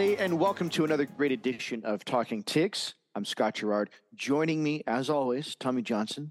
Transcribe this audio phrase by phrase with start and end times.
[0.00, 2.94] everybody, and welcome to another great edition of Talking Tigs.
[3.16, 3.90] I'm Scott Gerard.
[4.14, 6.30] Joining me, as always, Tommy Johnson,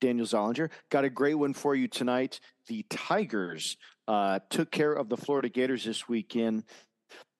[0.00, 0.70] Daniel Zollinger.
[0.88, 2.38] Got a great one for you tonight.
[2.68, 6.62] The Tigers uh, took care of the Florida Gators this weekend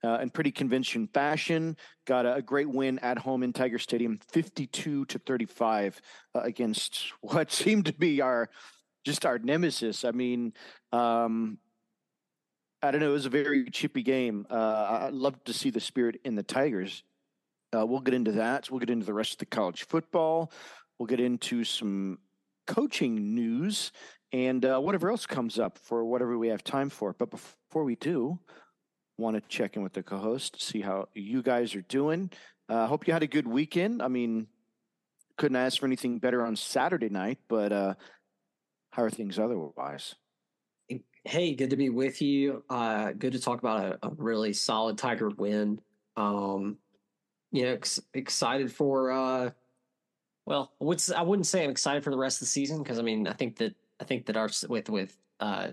[0.02, 1.76] uh, in pretty convincing fashion.
[2.08, 6.00] Got a, a, great win at home in Tiger Stadium, 52 to 35
[6.34, 8.50] uh, against what seemed to be our
[9.04, 10.04] just our nemesis.
[10.04, 10.54] I mean,
[10.90, 11.58] um,
[12.80, 13.10] I don't know.
[13.10, 14.46] It was a very chippy game.
[14.48, 17.02] Uh, I'd love to see the spirit in the Tigers.
[17.76, 18.70] Uh, we'll get into that.
[18.70, 20.52] We'll get into the rest of the college football.
[20.98, 22.18] We'll get into some
[22.66, 23.92] coaching news
[24.32, 27.14] and uh, whatever else comes up for whatever we have time for.
[27.18, 28.38] But before we do,
[29.16, 32.30] want to check in with the co-host, see how you guys are doing.
[32.68, 34.02] I uh, hope you had a good weekend.
[34.02, 34.46] I mean,
[35.36, 37.94] couldn't ask for anything better on Saturday night, but uh,
[38.90, 40.14] how are things otherwise?
[41.28, 42.64] Hey, good to be with you.
[42.70, 45.78] Uh, good to talk about a, a really solid Tiger win.
[46.16, 46.78] Um,
[47.52, 49.10] you know, ex- excited for.
[49.10, 49.50] Uh,
[50.46, 53.02] well, would, I wouldn't say I'm excited for the rest of the season because I
[53.02, 55.68] mean I think that I think that our with with uh,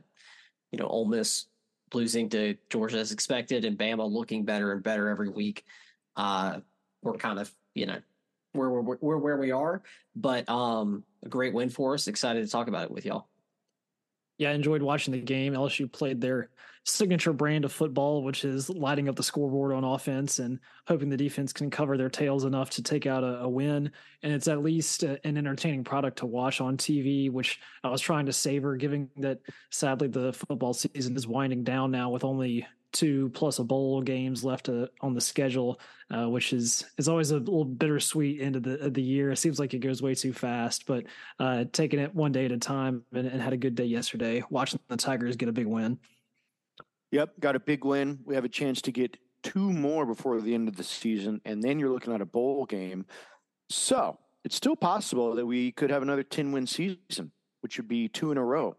[0.73, 1.45] you know Ole Miss
[1.93, 5.63] losing to Georgia as expected and Bama looking better and better every week.
[6.17, 6.59] Uh,
[7.01, 8.01] we're kind of you know
[8.51, 9.83] where we're, we're where we are,
[10.17, 12.09] but um, a great win for us.
[12.09, 13.29] Excited to talk about it with y'all
[14.37, 15.53] yeah, I enjoyed watching the game.
[15.53, 16.49] LSU played their
[16.83, 21.17] signature brand of football, which is lighting up the scoreboard on offense and hoping the
[21.17, 23.91] defense can cover their tails enough to take out a, a win.
[24.21, 28.01] And it's at least a, an entertaining product to watch on TV, which I was
[28.01, 29.39] trying to savor, given that
[29.71, 34.43] sadly the football season is winding down now with only two plus a bowl games
[34.43, 38.63] left uh, on the schedule, uh, which is is always a little bittersweet end of
[38.63, 39.31] the of the year.
[39.31, 41.03] It seems like it goes way too fast, but
[41.39, 44.43] uh, taking it one day at a time and, and had a good day yesterday.
[44.49, 45.99] Watching the Tigers get a big win.
[47.11, 48.19] Yep, got a big win.
[48.25, 51.61] We have a chance to get two more before the end of the season, and
[51.61, 53.05] then you're looking at a bowl game.
[53.69, 57.31] So it's still possible that we could have another 10 win season,
[57.61, 58.77] which would be two in a row,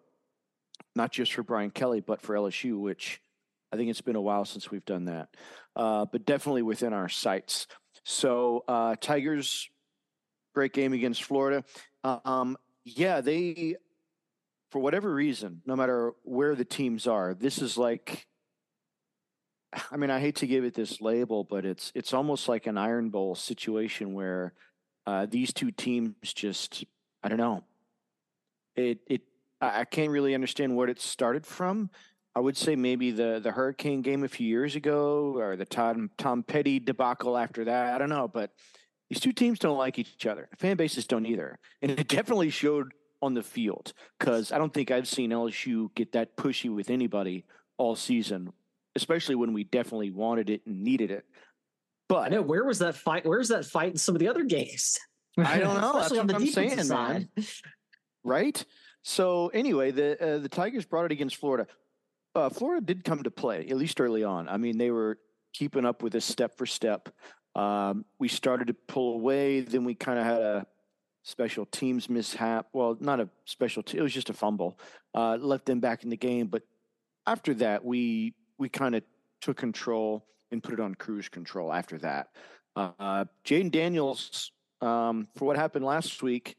[0.95, 3.21] not just for Brian Kelly, but for LSU, which
[3.73, 5.29] I think it's been a while since we've done that,
[5.75, 7.67] uh, but definitely within our sights.
[8.05, 9.69] So uh, Tigers,
[10.55, 11.65] great game against Florida.
[12.05, 13.77] Uh, um, yeah, they,
[14.71, 18.27] for whatever reason, no matter where the teams are, this is like.
[19.91, 22.79] I mean, I hate to give it this label, but it's it's almost like an
[22.79, 24.55] Iron Bowl situation where
[25.07, 26.85] uh, these two teams just
[27.23, 27.65] I don't know.
[28.75, 29.23] It it
[29.61, 31.91] I can't really understand what it started from
[32.37, 36.11] I would say maybe the the Hurricane game a few years ago, or the Tom
[36.19, 37.95] Tom Petty debacle after that.
[37.95, 38.51] I don't know, but
[39.09, 40.51] these two teams don't like each other.
[40.59, 42.93] Fan bases don't either, and it definitely showed
[43.23, 47.47] on the field because I don't think I've seen LSU get that pushy with anybody
[47.79, 48.53] all season,
[48.95, 51.25] especially when we definitely wanted it and needed it.
[52.07, 53.25] But I know where was that fight?
[53.25, 54.99] Where's that fight in some of the other games?
[55.39, 55.95] I don't know.
[56.01, 57.29] That's what I'm saying, side.
[57.35, 57.47] man.
[58.23, 58.63] Right.
[59.05, 61.67] So anyway, the uh, the Tigers brought it against Florida
[62.37, 64.49] uh, Florida did come to play, at least early on.
[64.49, 65.19] I mean, they were
[65.55, 67.09] keeping up with us step for step.
[67.55, 70.67] Um, we started to pull away, then we kind of had a
[71.23, 72.67] special teams mishap.
[72.75, 74.79] Well, not a special, team, it was just a fumble.
[75.15, 76.63] Uh, left them back in the game, but
[77.27, 79.03] after that, we we kind of
[79.41, 81.73] took control and put it on cruise control.
[81.73, 82.29] After that,
[82.77, 86.57] uh, Daniels, um, for what happened last week,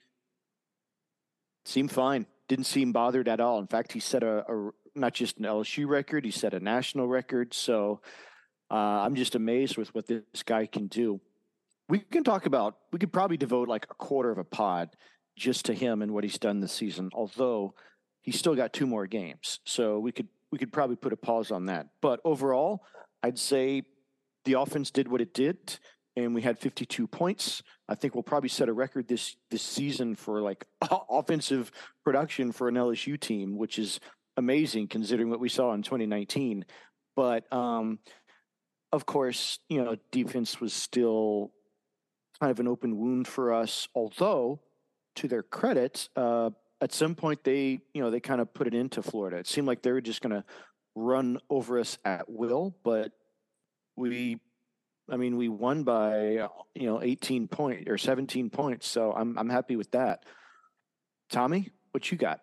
[1.66, 2.26] seemed fine.
[2.48, 3.60] Didn't seem bothered at all.
[3.60, 7.08] In fact, he set a, a not just an LSU record, he set a national
[7.08, 7.54] record.
[7.54, 8.02] So
[8.72, 11.22] uh, I'm just amazed with what this guy can do.
[11.90, 14.90] We can talk about, we could probably devote like a quarter of a pod
[15.38, 17.76] just to him and what he's done this season, although
[18.22, 19.60] he's still got two more games.
[19.66, 21.88] So we could, we could probably put a pause on that.
[22.02, 22.84] But overall,
[23.24, 23.84] I'd say
[24.46, 25.80] the offense did what it did
[26.18, 27.62] and we had 52 points.
[27.88, 30.66] I think we'll probably set a record this this season for like
[31.10, 31.72] offensive
[32.04, 34.00] production for an LSU team, which is
[34.36, 36.66] amazing considering what we saw in 2019.
[37.16, 38.00] But um,
[38.92, 41.52] of course, you know, defense was still
[42.40, 43.88] kind of an open wound for us.
[43.94, 44.62] Although,
[45.18, 46.50] to their credit, uh,
[46.82, 49.38] at some point they, you know, they kind of put it into Florida.
[49.38, 50.44] It seemed like they were just going to
[50.96, 53.12] run over us at will, but
[53.96, 54.40] we
[55.10, 59.50] I mean, we won by you know 18 point or 17 points, so I'm I'm
[59.50, 60.24] happy with that.
[61.30, 62.42] Tommy, what you got?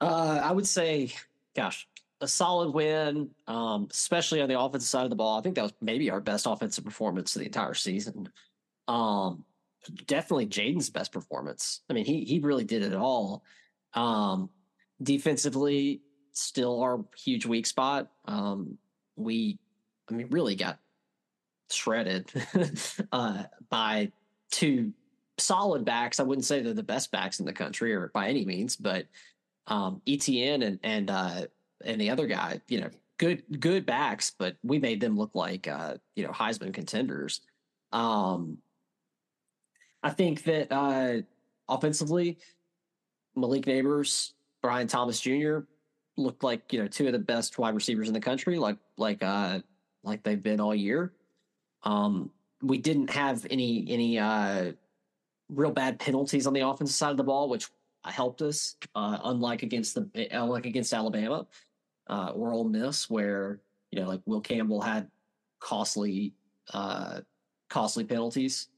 [0.00, 1.12] Uh, I would say,
[1.56, 1.88] gosh,
[2.20, 5.38] a solid win, um, especially on the offensive side of the ball.
[5.38, 8.28] I think that was maybe our best offensive performance of the entire season.
[8.86, 9.44] Um,
[10.06, 11.80] definitely Jayden's best performance.
[11.88, 13.42] I mean, he he really did it all.
[13.94, 14.50] Um,
[15.02, 16.02] defensively,
[16.32, 18.10] still our huge weak spot.
[18.26, 18.78] Um,
[19.16, 19.58] we,
[20.10, 20.78] I mean, really got
[21.70, 22.30] shredded
[23.12, 24.12] uh, by
[24.50, 24.92] two
[25.38, 26.20] solid backs.
[26.20, 29.06] I wouldn't say they're the best backs in the country or by any means, but
[29.66, 31.46] um, Etienne and and uh,
[31.84, 35.68] and the other guy, you know, good good backs, but we made them look like
[35.68, 37.40] uh, you know Heisman contenders.
[37.92, 38.58] Um,
[40.02, 41.22] I think that uh,
[41.68, 42.38] offensively,
[43.36, 44.32] Malik Nabers,
[44.62, 45.60] Brian Thomas Jr.
[46.16, 49.22] looked like you know two of the best wide receivers in the country, like like
[49.22, 49.60] uh,
[50.02, 51.12] like they've been all year.
[51.82, 52.30] Um,
[52.62, 54.72] we didn't have any any uh,
[55.48, 57.68] real bad penalties on the offensive side of the ball, which
[58.04, 58.76] helped us.
[58.94, 61.46] Uh, unlike against the unlike against Alabama
[62.08, 63.60] uh, or Ole Miss, where
[63.90, 65.08] you know like Will Campbell had
[65.60, 66.34] costly
[66.72, 67.20] uh,
[67.68, 68.68] costly penalties.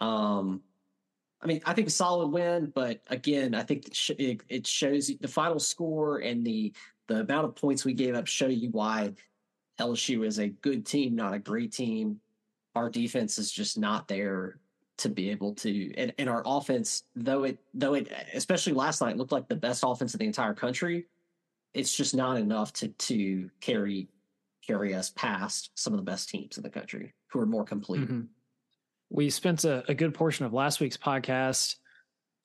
[0.00, 0.62] Um,
[1.40, 3.86] I mean, I think a solid win, but again, I think
[4.18, 6.72] it, it shows the final score and the
[7.06, 9.12] the amount of points we gave up show you why
[9.78, 12.20] LSU is a good team, not a great team.
[12.74, 14.58] Our defense is just not there
[14.96, 19.16] to be able to and, and our offense though it though it especially last night
[19.16, 21.06] looked like the best offense in the entire country
[21.72, 24.08] it's just not enough to to carry
[24.64, 28.02] carry us past some of the best teams in the country who are more complete
[28.02, 28.20] mm-hmm.
[29.10, 31.74] we spent a, a good portion of last week's podcast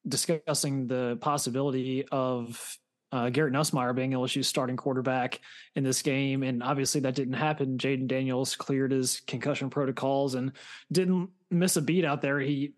[0.08, 2.78] discussing the possibility of
[3.12, 5.40] uh, Garrett Nussmeier being LSU's starting quarterback
[5.76, 6.44] in this game.
[6.44, 7.78] And obviously that didn't happen.
[7.78, 10.52] Jayden Daniels cleared his concussion protocols and
[10.92, 12.40] didn't miss a beat out there.
[12.40, 12.74] He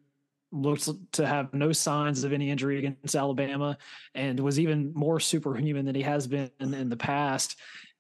[0.51, 3.78] looked to have no signs of any injury against Alabama
[4.16, 7.57] and was even more superhuman than he has been in, in the past.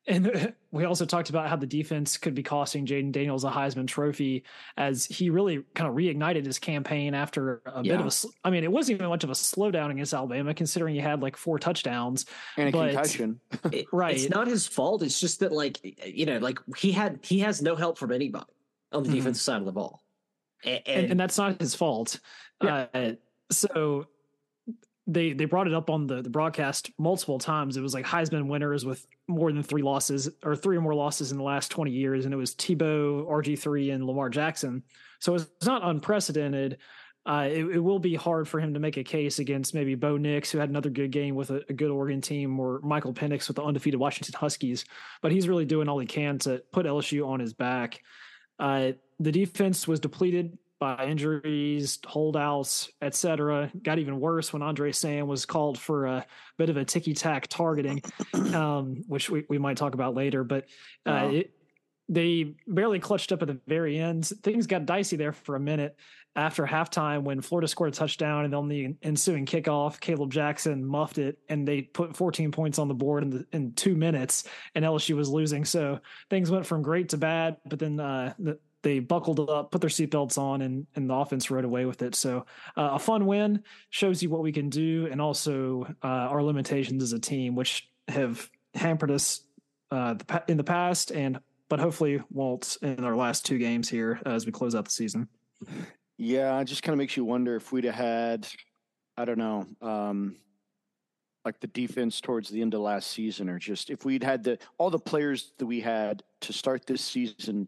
[0.07, 3.87] And we also talked about how the defense could be costing Jayden Daniels a Heisman
[3.87, 4.43] Trophy
[4.77, 7.97] as he really kind of reignited his campaign after a yeah.
[7.97, 8.27] bit of a.
[8.47, 11.37] I mean, it wasn't even much of a slowdown against Alabama, considering he had like
[11.37, 12.25] four touchdowns
[12.57, 13.39] and a but, concussion.
[13.71, 15.03] it, right, it's not his fault.
[15.03, 18.45] It's just that like you know, like he had he has no help from anybody
[18.91, 19.17] on the mm-hmm.
[19.17, 20.03] defensive side of the ball,
[20.63, 22.19] and, and, and that's not his fault.
[22.63, 22.87] Yeah.
[22.93, 23.11] Uh,
[23.51, 24.07] so
[25.07, 27.77] they they brought it up on the, the broadcast multiple times.
[27.77, 31.31] It was like Heisman winners with more than three losses or three or more losses
[31.31, 32.25] in the last 20 years.
[32.25, 34.83] And it was Tebow, RG3, and Lamar Jackson.
[35.19, 36.77] So it's not unprecedented.
[37.23, 40.17] Uh, it, it, will be hard for him to make a case against maybe Bo
[40.17, 43.47] Nix, who had another good game with a, a, good Oregon team, or Michael Penix
[43.47, 44.85] with the undefeated Washington Huskies.
[45.21, 47.99] But he's really doing all he can to put LSU on his back.
[48.57, 53.71] Uh, the defense was depleted by injuries, holdouts, etc.
[53.83, 56.25] Got even worse when Andre Sam was called for a
[56.57, 58.01] bit of a ticky tack targeting,
[58.33, 60.43] um, which we, we might talk about later.
[60.43, 60.65] But
[61.05, 61.53] uh, it,
[62.09, 64.25] they barely clutched up at the very end.
[64.25, 65.95] Things got dicey there for a minute
[66.35, 71.19] after halftime when Florida scored a touchdown, and on the ensuing kickoff, Kaleb Jackson muffed
[71.19, 74.83] it, and they put 14 points on the board in, the, in two minutes, and
[74.83, 75.63] LSU was losing.
[75.63, 75.99] So
[76.31, 77.57] things went from great to bad.
[77.67, 81.51] But then uh, the they buckled up, put their seatbelts on, and and the offense
[81.51, 82.15] rode away with it.
[82.15, 82.45] So
[82.75, 87.03] uh, a fun win shows you what we can do, and also uh, our limitations
[87.03, 89.41] as a team, which have hampered us
[89.91, 90.15] uh,
[90.47, 91.39] in the past, and
[91.69, 95.27] but hopefully won't in our last two games here as we close out the season.
[96.17, 98.47] Yeah, it just kind of makes you wonder if we'd have had,
[99.17, 100.35] I don't know, um,
[101.45, 104.59] like the defense towards the end of last season, or just if we'd had the
[104.77, 107.67] all the players that we had to start this season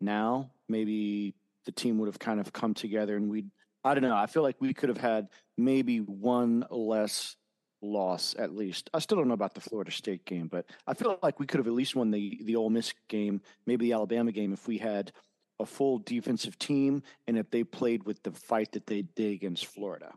[0.00, 1.34] now, maybe
[1.64, 3.50] the team would have kind of come together and we'd,
[3.84, 4.16] I don't know.
[4.16, 7.36] I feel like we could have had maybe one less
[7.82, 8.90] loss at least.
[8.92, 11.58] I still don't know about the Florida State game, but I feel like we could
[11.58, 14.78] have at least won the the Ole Miss game, maybe the Alabama game, if we
[14.78, 15.12] had
[15.58, 19.66] a full defensive team and if they played with the fight that they did against
[19.66, 20.12] Florida.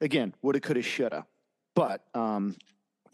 [0.00, 1.26] Again, woulda, coulda, shoulda.
[1.74, 2.56] But um,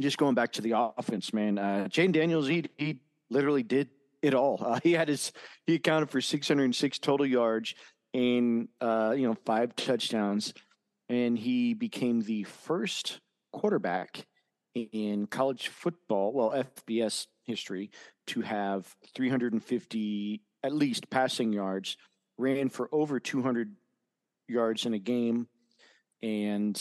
[0.00, 3.88] just going back to the offense, man, uh, Jayden Daniels, he, he literally did
[4.22, 4.58] it all.
[4.64, 5.32] Uh, he had his
[5.66, 7.74] he accounted for 606 total yards
[8.12, 10.52] and uh, you know five touchdowns,
[11.08, 13.20] and he became the first
[13.52, 14.26] quarterback
[14.74, 17.90] in college football, well FBS history,
[18.28, 21.96] to have 350 at least passing yards.
[22.38, 23.74] Ran for over 200
[24.48, 25.46] yards in a game,
[26.22, 26.80] and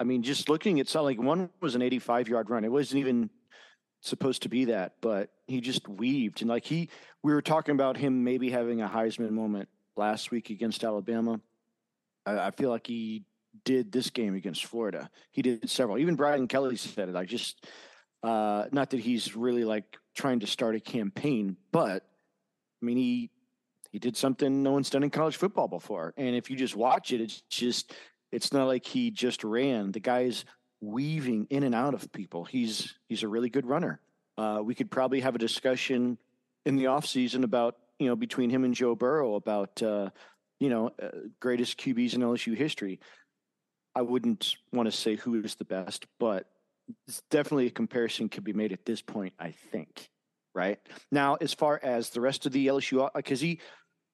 [0.00, 2.64] I mean, just looking at something like one was an 85 yard run.
[2.64, 3.30] It wasn't even
[4.04, 6.88] supposed to be that, but he just weaved and like he
[7.22, 11.40] we were talking about him maybe having a Heisman moment last week against Alabama.
[12.26, 13.24] I, I feel like he
[13.64, 15.08] did this game against Florida.
[15.30, 15.98] He did several.
[15.98, 17.16] Even Brian Kelly said it.
[17.16, 17.66] I just
[18.22, 19.84] uh not that he's really like
[20.14, 22.04] trying to start a campaign, but
[22.82, 23.30] I mean he
[23.90, 26.12] he did something no one's done in college football before.
[26.16, 27.94] And if you just watch it, it's just
[28.32, 29.92] it's not like he just ran.
[29.92, 30.44] The guy's
[30.86, 32.44] weaving in and out of people.
[32.44, 34.00] He's he's a really good runner.
[34.36, 36.18] Uh, we could probably have a discussion
[36.66, 40.10] in the off season about you know between him and Joe Burrow about uh,
[40.60, 41.08] you know uh,
[41.40, 43.00] greatest QBs in LSU history.
[43.94, 46.46] I wouldn't want to say who is the best, but
[47.30, 49.34] definitely a comparison could be made at this point.
[49.38, 50.08] I think.
[50.56, 50.78] Right
[51.10, 53.58] now, as far as the rest of the LSU, because he,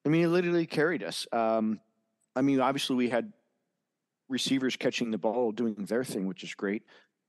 [0.06, 1.26] I mean, he literally carried us.
[1.32, 1.80] Um,
[2.34, 3.30] I mean, obviously we had
[4.30, 6.84] receivers catching the ball, doing their thing, which is great.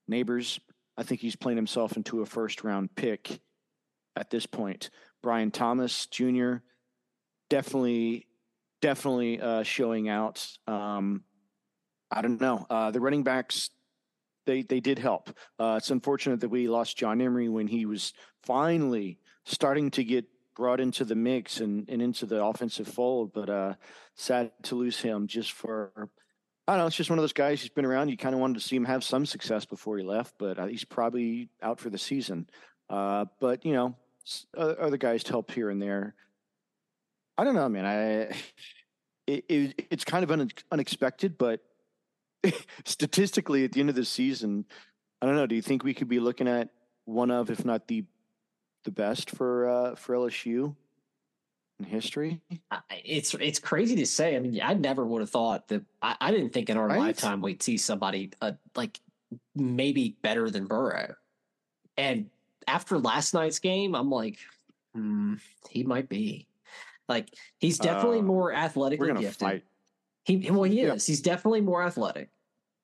[0.10, 0.60] Nabers,
[0.98, 3.40] I think he's playing himself into a first round pick
[4.16, 4.90] at this point.
[5.22, 6.56] Brian Thomas Jr.
[7.50, 8.28] definitely,
[8.82, 10.46] definitely uh, showing out.
[10.68, 11.24] Um,
[12.10, 12.66] I don't know.
[12.70, 13.70] Uh, the running backs,
[14.46, 15.30] they they did help.
[15.60, 20.26] Uh, it's unfortunate that we lost John Emery when he was finally starting to get
[20.56, 23.74] brought into the mix and, and into the offensive fold, but uh,
[24.16, 26.10] sad to lose him just for
[26.68, 26.88] I don't know.
[26.88, 27.62] It's just one of those guys.
[27.62, 28.10] He's been around.
[28.10, 30.68] You kind of wanted to see him have some success before he left, but uh,
[30.68, 32.48] he's probably out for the season.
[32.90, 33.96] Uh, but you know,
[34.56, 36.16] other guys to help here and there.
[37.38, 37.86] I don't know, man.
[37.86, 38.36] I
[39.28, 41.62] it, it, it's kind of un, unexpected, but
[42.86, 44.66] statistically, at the end of the season,
[45.22, 45.48] I don't know.
[45.48, 46.70] Do you think we could be looking at
[47.06, 48.06] one of, if not the
[48.84, 50.76] the best for uh, for LSU?
[51.82, 52.40] In history.
[53.04, 54.36] It's it's crazy to say.
[54.36, 55.84] I mean, I never would have thought that.
[56.02, 57.00] I, I didn't think in our right?
[57.00, 59.00] lifetime we'd see somebody uh, like
[59.56, 61.16] maybe better than Burrow.
[61.98, 62.30] And
[62.68, 64.38] after last night's game, I'm like,
[64.94, 65.36] hmm,
[65.70, 66.48] he might be.
[67.10, 69.48] Like he's definitely uh, more athletically gifted.
[69.48, 69.64] Fight.
[70.24, 71.06] He well, he is.
[71.06, 72.30] He's definitely more athletic.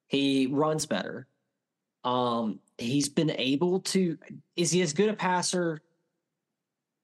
[0.07, 1.27] He runs better.
[2.03, 4.17] Um, he's been able to.
[4.55, 5.81] Is he as good a passer?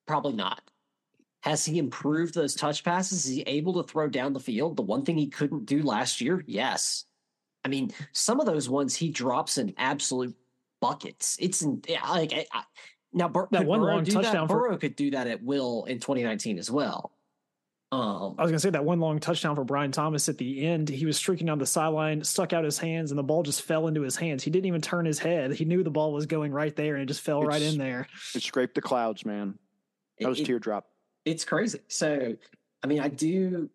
[0.06, 0.62] Probably not.
[1.44, 3.26] Has he improved those touch passes?
[3.26, 4.78] Is he able to throw down the field?
[4.78, 6.42] The one thing he couldn't do last year?
[6.48, 7.04] Yes.
[7.66, 10.38] I mean, some of those ones he drops in absolute
[10.80, 11.36] buckets.
[11.42, 12.64] It's in, like I, I,
[13.12, 14.48] now Bur- that one Burrow long touchdown.
[14.48, 17.12] For, Burrow could do that at will in 2019 as well.
[17.92, 20.88] Um, I was gonna say that one long touchdown for Brian Thomas at the end.
[20.88, 23.88] He was streaking down the sideline, stuck out his hands, and the ball just fell
[23.88, 24.44] into his hands.
[24.44, 25.54] He didn't even turn his head.
[25.54, 28.08] He knew the ball was going right there, and it just fell right in there.
[28.34, 29.60] It scraped the clouds, man.
[30.20, 30.86] That was it, teardrop
[31.26, 31.80] it's crazy.
[31.88, 32.36] So,
[32.84, 33.70] I mean, I do.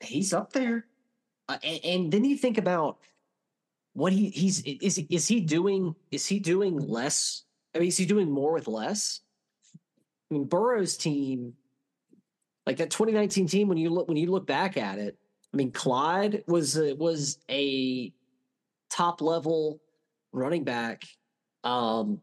[0.00, 0.86] He's up there,
[1.48, 2.98] uh, and, and, then you think about
[3.94, 5.94] what he he's is is he doing?
[6.10, 7.44] Is he doing less?
[7.74, 9.20] I mean, is he doing more with less?
[10.30, 11.54] I mean, Burrow's team,
[12.66, 15.16] like that 2019 team, when you look when you look back at it,
[15.54, 18.12] I mean, Clyde was a, was a
[18.90, 19.80] top level
[20.32, 21.04] running back
[21.64, 22.20] um,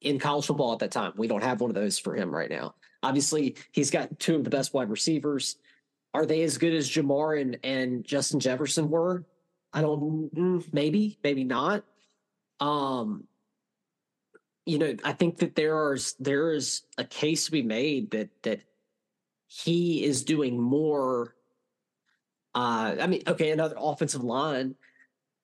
[0.00, 1.12] in college football at that time.
[1.16, 2.74] We don't have one of those for him right now.
[3.04, 5.56] Obviously, he's got two of the best wide receivers.
[6.14, 9.24] Are they as good as Ja'Marr and, and Justin Jefferson were?
[9.74, 11.84] I don't mm, maybe, maybe not.
[12.60, 13.24] Um,
[14.64, 18.30] you know, I think that there is there is a case to be made that
[18.44, 18.60] that
[19.48, 21.34] he is doing more.
[22.54, 24.76] Uh, I mean, okay, another offensive line.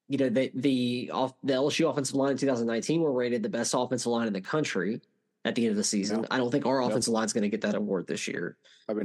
[0.08, 3.74] You know, the the off the LSU offensive line in 2019 were rated the best
[3.76, 5.02] offensive line in the country
[5.44, 6.26] at the end of the season.
[6.30, 8.56] I don't think our offensive line is going to get that award this year.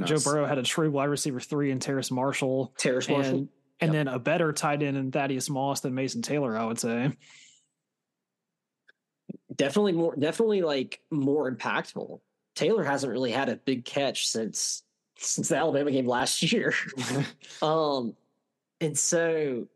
[0.04, 2.74] Joe Burrow had a true wide receiver three in Terrace Marshall.
[2.78, 3.36] Terrace Marshall.
[3.36, 3.50] And,
[3.80, 4.06] and yep.
[4.06, 7.12] then a better tight end in Thaddeus Moss than Mason Taylor, I would say.
[9.56, 12.20] Definitely more, definitely like more impactful.
[12.56, 14.84] Taylor hasn't really had a big catch since
[15.18, 16.74] since the Alabama game last year.
[17.62, 18.16] um,
[18.82, 19.68] and so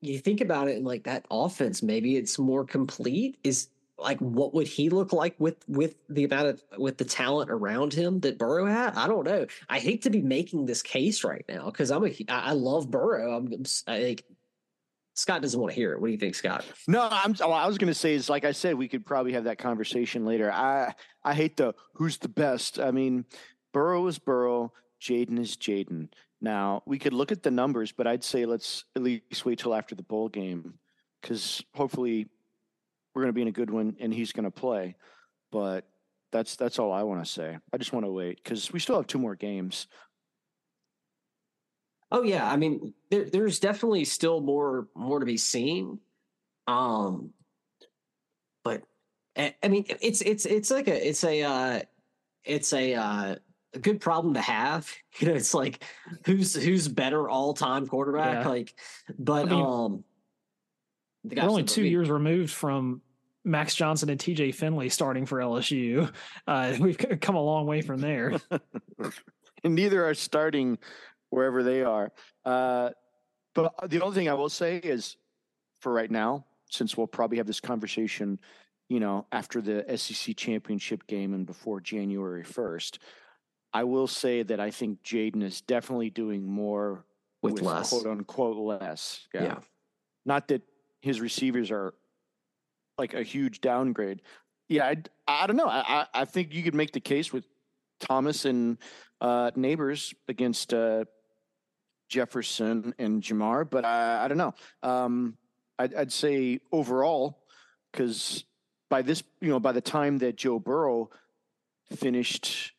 [0.00, 3.38] you think about it and like that offense, maybe it's more complete.
[3.44, 7.50] Is like what would he look like with with the amount of with the talent
[7.50, 8.94] around him that Burrow had?
[8.94, 9.46] I don't know.
[9.68, 13.36] I hate to be making this case right now because I'm a I love Burrow.
[13.36, 13.52] I'm
[13.86, 14.24] I think
[15.14, 16.00] Scott doesn't want to hear it.
[16.00, 16.64] What do you think, Scott?
[16.88, 17.34] No, I'm.
[17.42, 19.58] All I was going to say is, like I said, we could probably have that
[19.58, 20.50] conversation later.
[20.50, 22.80] I I hate the who's the best.
[22.80, 23.26] I mean,
[23.72, 24.72] Burrow is Burrow.
[25.00, 26.08] Jayden is Jayden.
[26.40, 29.74] Now we could look at the numbers, but I'd say let's at least wait till
[29.74, 30.74] after the bowl game
[31.20, 32.28] because hopefully
[33.14, 34.96] we're going to be in a good one and he's going to play.
[35.50, 35.86] But
[36.30, 37.58] that's that's all I want to say.
[37.72, 39.86] I just want to wait because we still have two more games.
[42.10, 45.98] Oh yeah, I mean there, there's definitely still more more to be seen.
[46.66, 47.30] Um,
[48.64, 48.82] but
[49.36, 51.80] I mean it's it's it's like a it's a uh,
[52.44, 53.36] it's a uh,
[53.74, 54.92] a good problem to have.
[55.18, 55.84] You know, it's like
[56.24, 58.44] who's who's better all time quarterback.
[58.44, 58.48] Yeah.
[58.48, 58.74] Like,
[59.18, 60.04] but I mean, um,
[61.24, 63.02] we're only two years removed from
[63.44, 66.12] Max Johnson and TJ Finley starting for LSU.
[66.46, 68.34] Uh, we've come a long way from there.
[69.64, 70.78] and neither are starting
[71.30, 72.12] wherever they are.
[72.44, 72.90] Uh,
[73.54, 75.16] but the only thing I will say is
[75.80, 78.38] for right now, since we'll probably have this conversation,
[78.88, 82.98] you know, after the SEC championship game and before January 1st,
[83.74, 87.04] I will say that I think Jayden is definitely doing more
[87.42, 89.26] with, with less, quote unquote, less.
[89.34, 89.42] Yeah.
[89.42, 89.58] yeah.
[90.24, 90.62] Not that
[91.02, 91.94] his receivers are
[92.96, 94.22] like a huge downgrade.
[94.68, 95.68] Yeah, I, I don't know.
[95.68, 97.44] I, I think you could make the case with
[98.00, 98.78] Thomas and
[99.20, 101.04] uh, Nabers against uh,
[102.08, 104.54] Jefferson and Ja'Marr, but I, I don't know.
[104.82, 105.36] Um,
[105.78, 107.44] I'd, I'd say overall,
[107.90, 108.44] because
[108.88, 111.10] by this, you know, by the time that Joe Burrow
[111.96, 112.72] finished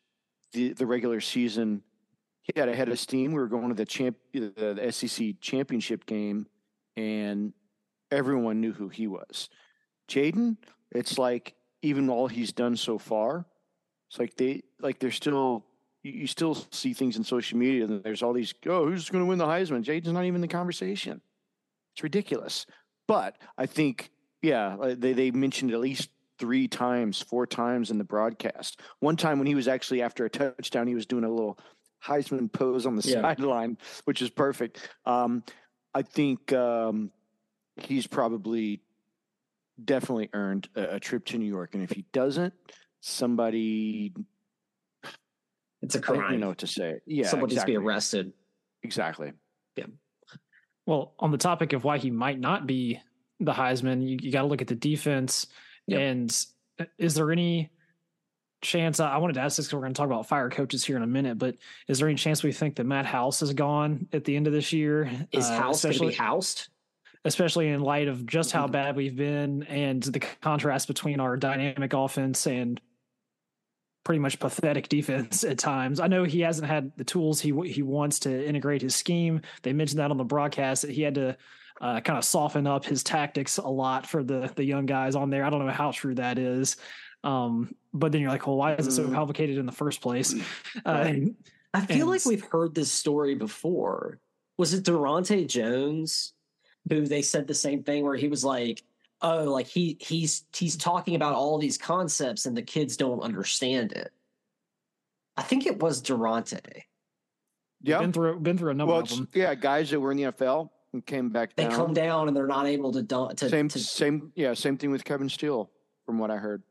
[0.52, 1.82] the, the regular season,
[2.42, 3.32] he had a head of steam.
[3.32, 6.46] We were going to the champ, the, the SEC championship game,
[6.96, 7.52] and
[8.14, 9.48] everyone knew who he was.
[10.08, 10.56] Jayden,
[10.90, 13.46] it's like even all he's done so far,
[14.08, 15.64] it's like they like they're still
[16.02, 19.28] you, still see things in social media and there's all these oh who's going to
[19.28, 19.84] win the Heisman?
[19.84, 21.20] Jayden's not even in the conversation.
[21.94, 22.66] It's ridiculous.
[23.06, 24.10] But I think
[24.42, 28.80] yeah, uh, they they mentioned at least three times, four times in the broadcast.
[29.00, 31.58] One time when he was actually after a touchdown, he was doing a little
[32.04, 33.22] Heisman pose on the yeah.
[33.22, 34.90] sideline, which is perfect.
[35.06, 35.42] Um,
[35.94, 37.10] I think um,
[37.76, 38.80] he's probably
[39.82, 42.54] definitely earned a, a, trip to New York, and if he doesn't,
[43.00, 44.12] somebody
[45.84, 46.32] it's a crime.
[46.32, 47.00] You know what to say.
[47.06, 47.72] Yeah, someone exactly.
[47.72, 48.32] needs to be arrested.
[48.82, 49.32] Exactly.
[49.76, 49.86] Yeah.
[50.86, 53.00] Well, on the topic of why he might not be
[53.40, 55.46] the Heisman, you, you got to look at the defense.
[55.86, 56.00] Yep.
[56.00, 56.46] And
[56.80, 57.70] uh, is there any
[58.62, 59.00] chance?
[59.00, 61.02] I wanted to ask this because we're going to talk about fire coaches here in
[61.02, 61.56] a minute, but
[61.88, 64.52] is there any chance we think that Matt House is gone at the end of
[64.52, 65.10] this year?
[65.32, 66.68] Is uh, House going to be housed?
[67.24, 68.72] Especially in light of just how mm-hmm.
[68.72, 72.80] bad we've been and the contrast between our dynamic offense and
[74.04, 75.98] pretty much pathetic defense at times.
[75.98, 79.40] I know he hasn't had the tools he he wants to integrate his scheme.
[79.62, 81.36] They mentioned that on the broadcast that he had to
[81.80, 85.30] uh, kind of soften up his tactics a lot for the the young guys on
[85.30, 85.44] there.
[85.44, 86.76] I don't know how true that is.
[87.24, 89.14] Um, but then you're like, well, why is it so mm.
[89.14, 90.34] complicated in the first place?
[90.84, 91.14] Uh,
[91.72, 94.20] I feel and, like we've heard this story before.
[94.58, 96.33] Was it Daronte Jones
[96.88, 98.82] who they said the same thing where he was like,
[99.22, 103.92] oh, like he he's he's talking about all these concepts and the kids don't understand
[103.92, 104.12] it.
[105.36, 106.82] I think it was Daronte.
[107.82, 109.28] Yeah, been through been through a number well, of them.
[109.34, 111.54] Yeah, guys that were in the NFL and came back.
[111.54, 114.90] They come down and they're not able to, to same to, same yeah same thing
[114.90, 115.70] with Kevin Steele
[116.06, 116.62] from what I heard.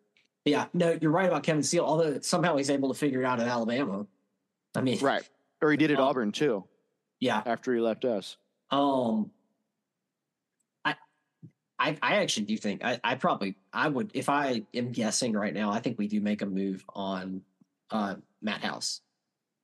[0.46, 1.86] Yeah, no, you're right about Kevin Steele.
[1.86, 4.08] Although somehow he's able to figure it out at Alabama.
[4.76, 5.28] I mean, right,
[5.62, 6.66] or he did at um, Auburn too.
[7.20, 8.38] Yeah, after he left us.
[8.72, 9.43] Um, I,
[11.84, 15.54] I, I actually do think I, I probably I would if I am guessing right
[15.54, 15.70] now.
[15.70, 17.42] I think we do make a move on
[17.92, 19.02] uh, Matt House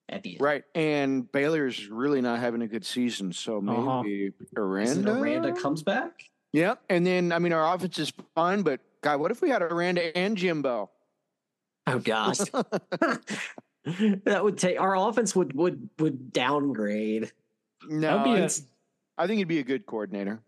[0.10, 0.42] at the end.
[0.42, 0.64] Right.
[0.76, 3.32] And Baylor's really not having a good season.
[3.32, 4.04] So uh-huh.
[4.04, 4.62] maybe uh-huh.
[4.62, 5.14] Aranda.
[5.14, 6.24] Aranda comes back?
[6.52, 6.76] Yeah.
[6.90, 10.16] And then, I mean, our offense is fine, but God, what if we had Aranda
[10.18, 10.90] and Jimbo?
[11.88, 12.38] Oh, gosh.
[14.26, 17.32] that would take our offense would would would downgrade.
[17.88, 18.48] No,
[19.18, 20.42] I think he'd be a good coordinator.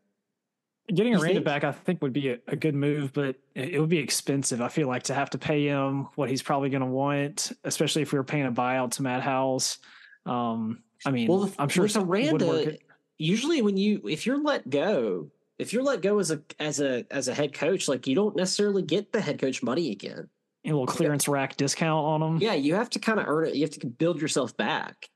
[0.88, 4.00] Getting Aranda back, I think, would be a, a, good move, but it would be
[4.00, 4.62] expensive.
[4.62, 8.02] I feel like to have to pay him what he's probably going to want, especially
[8.02, 9.78] if we were paying a buyout to Matt House.
[10.26, 12.78] Um, I mean, well, I'm sure with Aranda,
[13.17, 17.06] usually when you if you're let go, if you're let go as a as a
[17.10, 20.28] as a head coach, like you don't necessarily get the head coach money again.
[20.65, 22.38] A little clearance rack discount on them.
[22.38, 23.56] Yeah, you have to kind of earn it.
[23.56, 25.10] You have to build yourself back.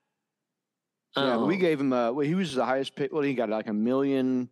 [1.16, 2.12] Yeah, um, we gave him a.
[2.12, 3.12] Well, he was the highest paid.
[3.12, 4.50] Well, he got like a million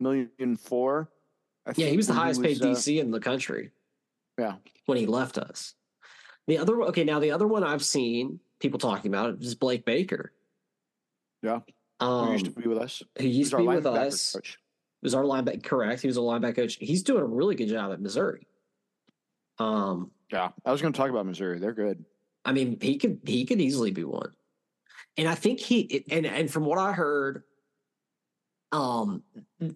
[0.00, 1.10] million four.
[1.66, 3.70] I yeah, he was the highest was, paid DC uh, in the country.
[4.38, 4.56] Yeah,
[4.86, 5.74] when he left us.
[6.46, 10.32] The other okay, now the other one I've seen people talking about is Blake Baker.
[11.42, 11.60] Yeah,
[12.00, 13.02] um, used to be with us.
[13.18, 14.32] He used to be with us.
[14.32, 14.58] Coach.
[15.02, 15.62] Was our linebacker.
[15.62, 16.00] Correct.
[16.00, 16.78] He was a linebacker coach.
[16.80, 18.46] He's doing a really good job at Missouri.
[19.58, 20.10] Um.
[20.32, 21.60] Yeah, I was going to talk about Missouri.
[21.60, 22.04] They're good.
[22.44, 24.32] I mean, he could he could easily be one,
[25.16, 27.42] and I think he and and from what I heard,
[28.76, 29.22] um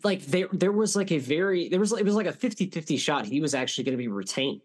[0.04, 3.24] like there there was like a very there was it was like a 50-50 shot
[3.24, 4.60] he was actually going to be retained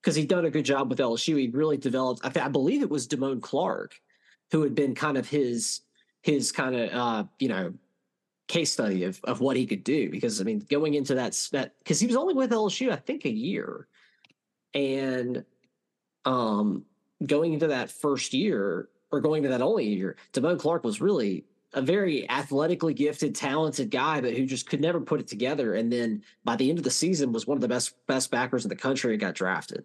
[0.00, 2.88] because he'd done a good job with LSU he really developed I, I believe it
[2.88, 3.94] was Damone Clark
[4.50, 5.82] who had been kind of his
[6.22, 7.74] his kind of uh you know
[8.48, 11.76] case study of of what he could do because I mean going into that that
[11.78, 13.88] because he was only with LSU I think a year.
[14.72, 15.44] And
[16.24, 16.86] um
[17.26, 21.44] going into that first year or going to that only year Damone Clark was really
[21.76, 25.74] a very athletically gifted, talented guy, but who just could never put it together.
[25.74, 28.64] And then by the end of the season, was one of the best best backers
[28.64, 29.84] in the country and got drafted.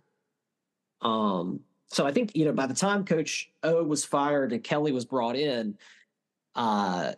[1.01, 4.93] Um, so I think you know by the time Coach O was fired and Kelly
[4.93, 5.77] was brought in,
[6.55, 7.11] uh,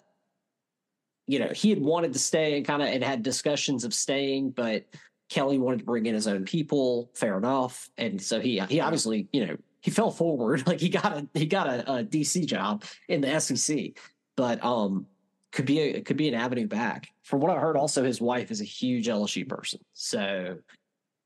[1.28, 4.50] you know he had wanted to stay and kind of and had discussions of staying,
[4.50, 4.86] but
[5.30, 7.12] Kelly wanted to bring in his own people.
[7.14, 10.64] Fair enough, and so he he obviously you know he fell forward.
[10.68, 13.98] Like he got a he got a, a DC job in the SEC,
[14.36, 15.08] but um
[15.52, 17.08] could be a could be an avenue back.
[17.24, 20.58] From what I heard, also his wife is a huge LSU person, so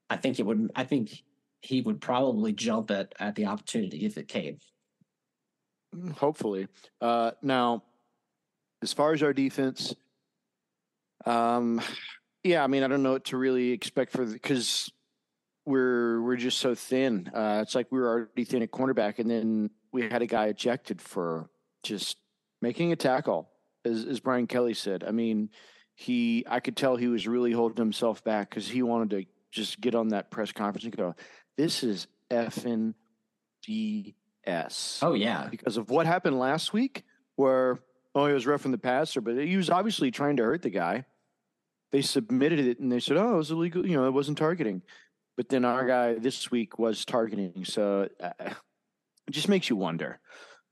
[0.09, 0.71] I think it would.
[0.75, 1.23] I think
[1.61, 4.59] he would probably jump at at the opportunity if it came.
[5.95, 6.67] Mm, hopefully.
[7.01, 7.83] Uh, now,
[8.81, 9.95] as far as our defense,
[11.25, 11.81] um,
[12.43, 14.91] yeah, I mean, I don't know what to really expect for because
[15.65, 17.31] we're we're just so thin.
[17.33, 20.47] Uh, it's like we were already thin at cornerback, and then we had a guy
[20.47, 21.49] ejected for
[21.83, 22.17] just
[22.61, 23.49] making a tackle,
[23.85, 25.03] as as Brian Kelly said.
[25.03, 25.49] I mean,
[25.95, 29.81] he I could tell he was really holding himself back because he wanted to just
[29.81, 31.15] get on that press conference and go,
[31.57, 32.93] "This is effing
[33.67, 37.03] BS." Oh yeah, because of what happened last week,
[37.35, 37.79] where
[38.13, 41.05] oh he was roughing the passer, but he was obviously trying to hurt the guy.
[41.91, 43.87] They submitted it and they said, "Oh, it was illegal.
[43.87, 44.83] You know, it wasn't targeting."
[45.35, 50.19] But then our guy this week was targeting, so uh, it just makes you wonder.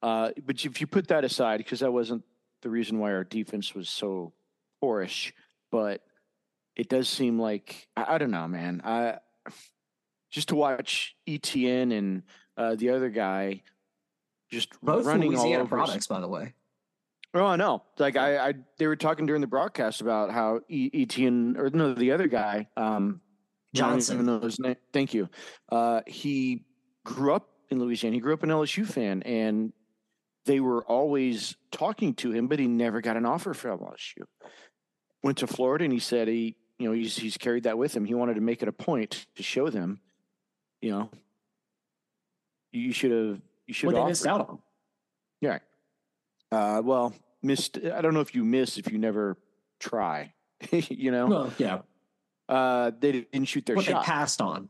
[0.05, 2.23] Uh, but if you put that aside, because that wasn't
[2.61, 4.33] the reason why our defense was so
[4.79, 5.33] poorish,
[5.71, 6.01] but
[6.75, 8.83] it does seem like I, I don't know, man.
[8.85, 9.17] I
[10.29, 12.21] just to watch Etienne and
[12.55, 13.63] uh, the other guy
[14.51, 16.53] just both running Louisiana all over products, by the way.
[17.33, 17.81] Oh, I know.
[17.97, 21.95] Like I, I, they were talking during the broadcast about how e- Etienne or no,
[21.95, 23.21] the other guy, um,
[23.73, 24.17] Johnson.
[24.17, 24.75] Even know his name.
[24.93, 25.29] Thank you.
[25.71, 26.63] Uh, he
[27.03, 28.13] grew up in Louisiana.
[28.13, 29.73] He grew up an LSU fan, and
[30.45, 34.23] they were always talking to him, but he never got an offer from LSU.
[35.23, 38.05] Went to Florida, and he said he, you know, he's he's carried that with him.
[38.05, 39.99] He wanted to make it a point to show them,
[40.81, 41.09] you know,
[42.71, 44.59] you should have you should What have missed out on.
[45.41, 45.59] yeah.
[46.51, 47.79] Uh, well, missed.
[47.83, 49.37] I don't know if you miss if you never
[49.79, 50.33] try.
[50.71, 51.79] you know, Well, yeah,
[52.47, 54.03] uh, they didn't shoot their shot.
[54.03, 54.69] they passed on.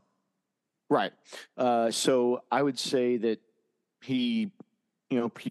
[0.88, 1.12] Right.
[1.56, 3.40] Uh, so I would say that
[4.02, 4.50] he,
[5.10, 5.50] you know, he,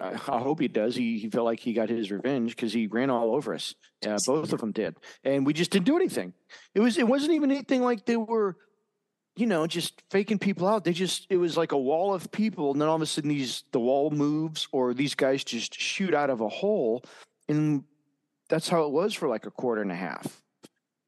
[0.00, 0.94] I I hope he does.
[0.96, 3.74] He, he felt like he got his revenge because he ran all over us.
[4.06, 6.32] Uh, both of them did, and we just didn't do anything.
[6.74, 8.56] It was it wasn't even anything like they were,
[9.36, 10.84] you know, just faking people out.
[10.84, 13.30] They just it was like a wall of people, and then all of a sudden
[13.30, 17.04] these the wall moves or these guys just shoot out of a hole,
[17.48, 17.84] and
[18.48, 20.42] that's how it was for like a quarter and a half.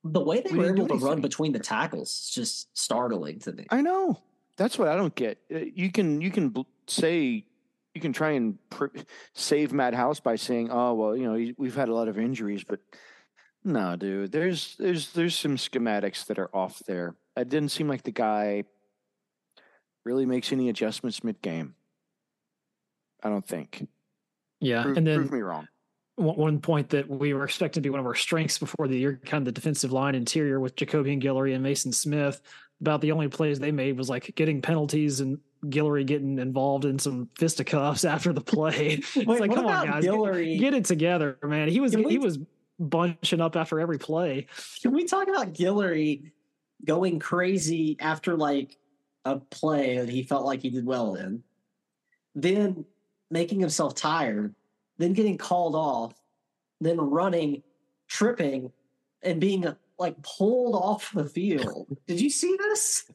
[0.05, 3.53] The way they We were able to run between the tackles is just startling to
[3.53, 3.67] me.
[3.71, 4.21] I know.
[4.57, 5.39] That's what I don't get.
[5.53, 7.47] Uh, You can you can bl- say
[7.95, 8.87] you can try and pr-
[9.35, 12.65] save Matt House by saying, "Oh well, you know we've had a lot of injuries,"
[12.65, 12.81] but
[13.65, 14.33] no, dude.
[14.33, 17.15] There's there's there's some schematics that are off there.
[17.37, 18.65] It didn't seem like the guy
[20.05, 21.75] really makes any adjustments mid game.
[23.23, 23.89] I don't think.
[24.61, 25.67] Yeah, Prove, and then prove me wrong.
[26.17, 29.21] one point that we were expecting to be one of our strengths before the year,
[29.25, 32.41] kind of the defensive line interior with Jacobian Guillory and Mason Smith.
[32.81, 35.39] About the only plays they made was like getting penalties and
[35.71, 38.95] Guillory getting involved in some fisticuffs after the play.
[39.01, 41.69] it's Wait, like, come on, guys, get, get it together, man.
[41.69, 42.39] He was we- he was
[42.79, 44.47] bunching up after every play.
[44.83, 46.33] Can we talk about Guillory
[46.85, 48.77] going crazy after like
[49.25, 51.43] a play that he felt like he did well in,
[52.35, 52.85] then
[53.31, 54.55] making himself tired,
[54.99, 56.15] then getting called off,
[56.81, 57.63] then running,
[58.09, 58.71] tripping,
[59.23, 59.67] and being
[59.99, 61.97] like pulled off the field?
[62.07, 63.11] Did you see this?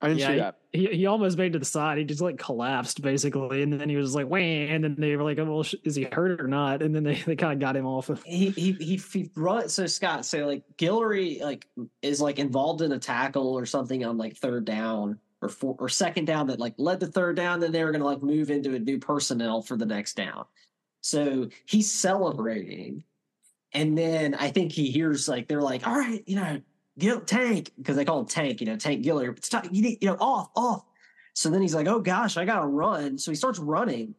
[0.00, 0.56] I didn't yeah, see he- that.
[0.72, 1.96] He he almost made it to the side.
[1.96, 5.22] He just like collapsed basically, and then he was like, "Wait!" And then they were
[5.22, 7.60] like, oh, "Well, sh- is he hurt or not?" And then they, they kind of
[7.60, 8.10] got him off.
[8.10, 11.66] Of, He he he, he run so Scott so like Guillory like
[12.02, 15.88] is like involved in a tackle or something on like third down or four or
[15.88, 17.60] second down that like led the third down.
[17.60, 20.44] Then they were gonna like move into a new personnel for the next down.
[21.00, 23.02] So he's celebrating,
[23.72, 26.60] and then I think he hears like they're like, "All right, you know,
[26.98, 29.42] Gil Tank," because they call him Tank, you know, Tank Giller.
[29.44, 30.84] Stop, you need, you know, off, off.
[31.34, 34.14] So then he's like, "Oh gosh, I gotta run." So he starts running.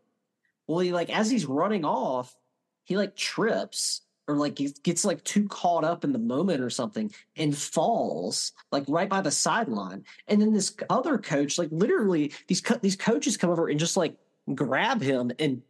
[0.67, 2.35] Well, he like as he's running off,
[2.83, 6.69] he like trips or like he gets like too caught up in the moment or
[6.69, 10.03] something and falls like right by the sideline.
[10.27, 13.97] And then this other coach, like literally, these co- these coaches come over and just
[13.97, 14.15] like
[14.53, 15.61] grab him and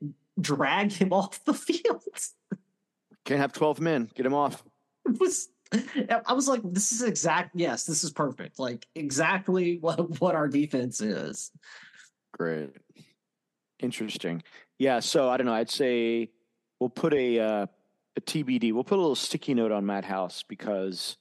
[0.41, 2.03] drag him off the field.
[3.25, 4.09] Can't have twelve men.
[4.15, 4.63] Get him off.
[5.07, 5.47] It was.
[6.25, 7.51] I was like, this is exact.
[7.55, 8.59] Yes, this is perfect.
[8.59, 11.51] Like exactly what what our defense is.
[12.33, 12.71] Great.
[13.79, 14.43] Interesting.
[14.79, 14.99] Yeah.
[14.99, 15.53] So I don't know.
[15.53, 16.29] I'd say
[16.79, 17.65] we'll put a uh,
[18.15, 18.73] a TBD.
[18.73, 21.17] We'll put a little sticky note on Matt House because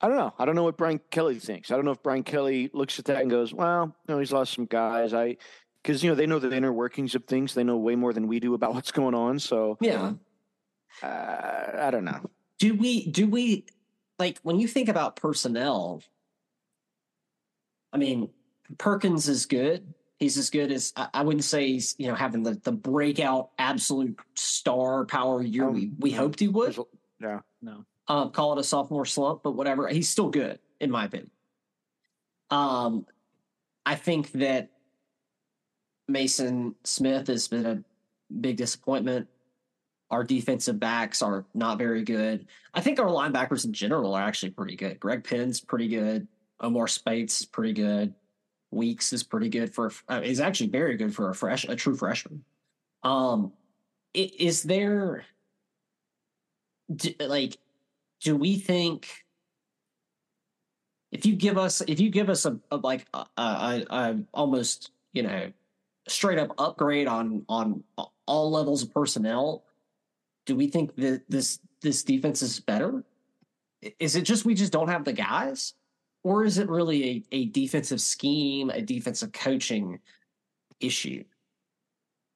[0.00, 0.32] I don't know.
[0.38, 1.70] I don't know what Brian Kelly thinks.
[1.70, 4.54] I don't know if Brian Kelly looks at that and goes, "Well, no, he's lost
[4.54, 5.36] some guys." I
[5.82, 7.54] because you know they know the inner workings of things.
[7.54, 9.38] They know way more than we do about what's going on.
[9.38, 10.12] So Yeah.
[11.02, 12.28] uh, I don't know.
[12.60, 13.66] Do we do we
[14.20, 16.02] like when you think about personnel
[17.92, 18.30] i mean
[18.78, 22.42] perkins is good He's as good as I, I wouldn't say he's you know having
[22.42, 26.76] the the breakout absolute star power year Um, we, we hoped he would.
[27.18, 27.40] Yeah.
[27.62, 27.86] No.
[28.06, 29.88] Um, call it a sophomore slump, but whatever.
[29.88, 31.30] He's still good in my opinion.
[32.50, 33.06] Um,
[33.86, 34.68] I think that
[36.06, 37.82] Mason Smith has been a
[38.40, 39.26] big disappointment.
[40.10, 42.46] Our defensive backs are not very good.
[42.74, 44.98] I think our linebackers in general are actually pretty good.
[44.98, 46.26] Greg Penn's pretty good.
[46.60, 48.12] Omar Speights is pretty good.
[48.72, 49.92] Weeks is pretty good for.
[50.08, 52.44] Uh, is actually very good for a fresh, a true freshman.
[53.02, 53.52] Um,
[54.12, 55.24] is there
[56.94, 57.56] d- like,
[58.20, 59.08] do we think
[61.12, 64.90] if you give us if you give us a, a like a, a, a almost
[65.12, 65.52] you know
[66.08, 67.82] straight up upgrade on on
[68.26, 69.64] all levels of personnel
[70.50, 73.04] do we think that this this defense is better
[74.00, 75.74] is it just we just don't have the guys
[76.24, 80.00] or is it really a, a defensive scheme a defensive coaching
[80.80, 81.22] issue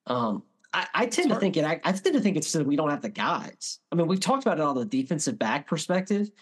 [0.07, 1.65] um I, I tend to think it.
[1.65, 3.79] I, I tend to think it's that we don't have the guys.
[3.93, 6.33] I mean, we've talked about it on the defensive back perspective,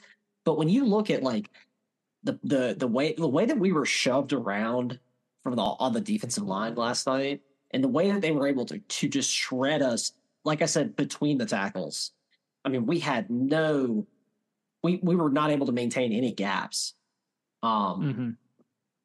[0.47, 1.51] but when you look at like
[2.23, 4.99] the the the way the way that we were shoved around
[5.43, 8.65] from the on the defensive line last night, and the way that they were able
[8.67, 10.13] to to just shred us,
[10.45, 12.13] like I said, between the tackles.
[12.65, 14.07] I mean, we had no,
[14.83, 16.95] we we were not able to maintain any gaps.
[17.63, 18.31] Um, hmm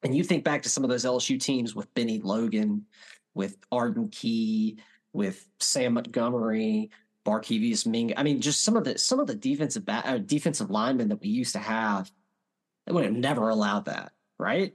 [0.02, 2.86] and you think back to some of those LSU teams with Bennie Logan,
[3.34, 4.78] with Arden Key,
[5.12, 6.90] with Sam Montgomery,
[7.26, 8.14] Barkevious Ming.
[8.16, 11.20] I mean, just some of the some of the defensive ba- uh, defensive linemen that
[11.20, 12.10] we used to have.
[12.86, 14.74] They would have never allowed that, right?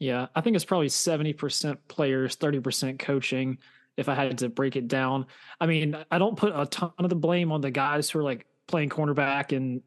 [0.00, 3.58] Yeah, I think it's probably 70% players, 30% coaching
[3.96, 5.26] if I had to break it down.
[5.60, 8.22] I mean, I don't put a ton of the blame on the guys who are
[8.24, 9.82] like playing cornerback and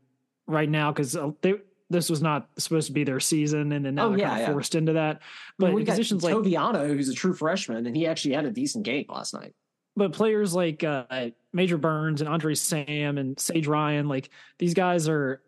[0.47, 1.55] right now because they
[1.89, 4.41] this was not supposed to be their season and then now Oh, they're yeah, kind
[4.41, 4.53] of yeah.
[4.53, 5.17] forced into that.
[5.17, 5.21] I
[5.57, 8.45] But mean, we got positions like Toviano, who's a true freshman, and he actually had
[8.45, 9.53] a decent game last night.
[9.95, 11.05] but players like uh,
[11.53, 15.41] Major Burns and Andre Sam and Sage Ryan, like these guys are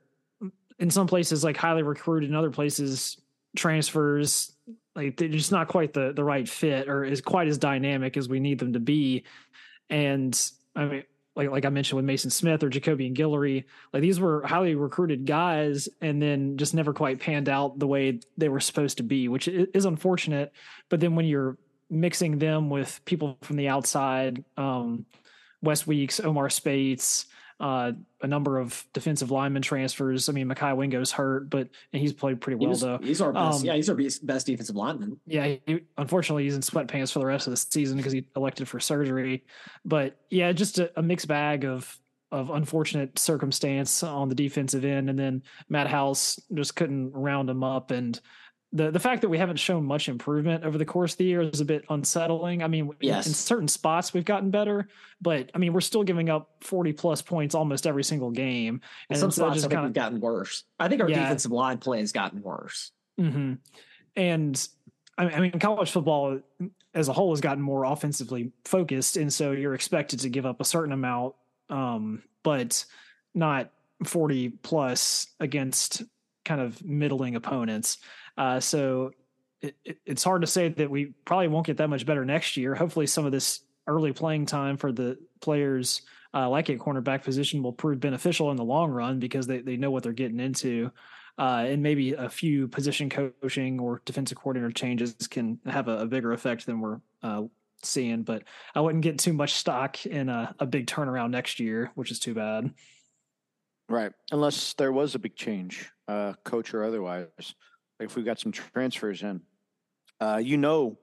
[0.79, 3.17] in some places like highly recruited, in other places
[3.55, 4.53] transfers.
[4.95, 8.27] Like they're just not quite the the right fit or is quite as dynamic as
[8.27, 9.23] we need them to be.
[9.89, 10.39] And
[10.75, 11.03] I mean,
[11.35, 15.25] like like I mentioned with Mason Smith or Jacobian Guillory, like these were highly recruited
[15.25, 19.27] guys, and then just never quite panned out the way they were supposed to be,
[19.27, 20.51] which is unfortunate.
[20.89, 21.57] But then when you're
[21.89, 25.05] mixing them with people from the outside, um,
[25.61, 27.25] Whit Weeks, Omar Speights,
[27.59, 27.91] uh,
[28.21, 30.29] a number of defensive lineman transfers.
[30.29, 32.97] I mean, Mekhi Wingo's hurt, but and he's played pretty well was- though.
[32.99, 33.59] he's our best.
[33.59, 35.19] Um, yeah, he's our best best defensive lineman.
[35.25, 38.67] Yeah, he, unfortunately, he's in sweatpants for the rest of the season because he elected
[38.67, 39.45] for surgery.
[39.83, 41.97] But yeah, just a, a mixed bag of
[42.31, 47.63] of unfortunate circumstance on the defensive end, and then Matt House just couldn't round him
[47.63, 47.91] up.
[47.91, 48.19] And
[48.71, 51.41] the the fact that we haven't shown much improvement over the course of the year
[51.41, 52.61] is a bit unsettling.
[52.61, 53.25] I mean, in- Yes.
[53.27, 54.87] in certain spots we've gotten better,
[55.21, 58.81] but I mean, we're still giving up forty plus points almost every single game.
[59.09, 60.65] And some spots, I just think kinda- we've gotten worse.
[60.79, 61.21] I think our Yeah.
[61.23, 62.91] defensive line play has gotten worse.
[63.17, 63.53] hmm
[64.15, 64.67] And
[65.17, 66.39] I mean, I mean, college football
[66.93, 70.61] as a whole has gotten more offensively focused, and so you're expected to give up
[70.61, 71.35] a certain amount,
[71.69, 72.85] um, but
[73.35, 73.71] not
[74.05, 76.03] 40 plus against
[76.45, 77.97] kind of middling opponents.
[78.39, 79.11] Uh, so
[79.61, 82.57] it, it, it's hard to say that we probably won't get that much better next
[82.57, 82.73] year.
[82.73, 86.01] Hopefully, some of this early playing time for the players
[86.33, 89.77] uh, like at cornerback position will prove beneficial in the long run because they, they
[89.77, 90.91] know what they're getting into.
[91.37, 96.05] Uh, and maybe a few position coaching or defensive coordinator changes can have a, a
[96.05, 97.43] bigger effect than we're uh,
[97.81, 98.23] seeing.
[98.23, 98.43] But
[98.75, 102.19] I wouldn't get too much stock in a, a big turnaround next year, which is
[102.19, 102.73] too bad.
[103.87, 104.11] Right.
[104.31, 107.55] Unless there was a big change, uh, coach or otherwise.
[107.99, 109.41] Like if we got some transfers in,
[110.21, 110.97] uh, you know,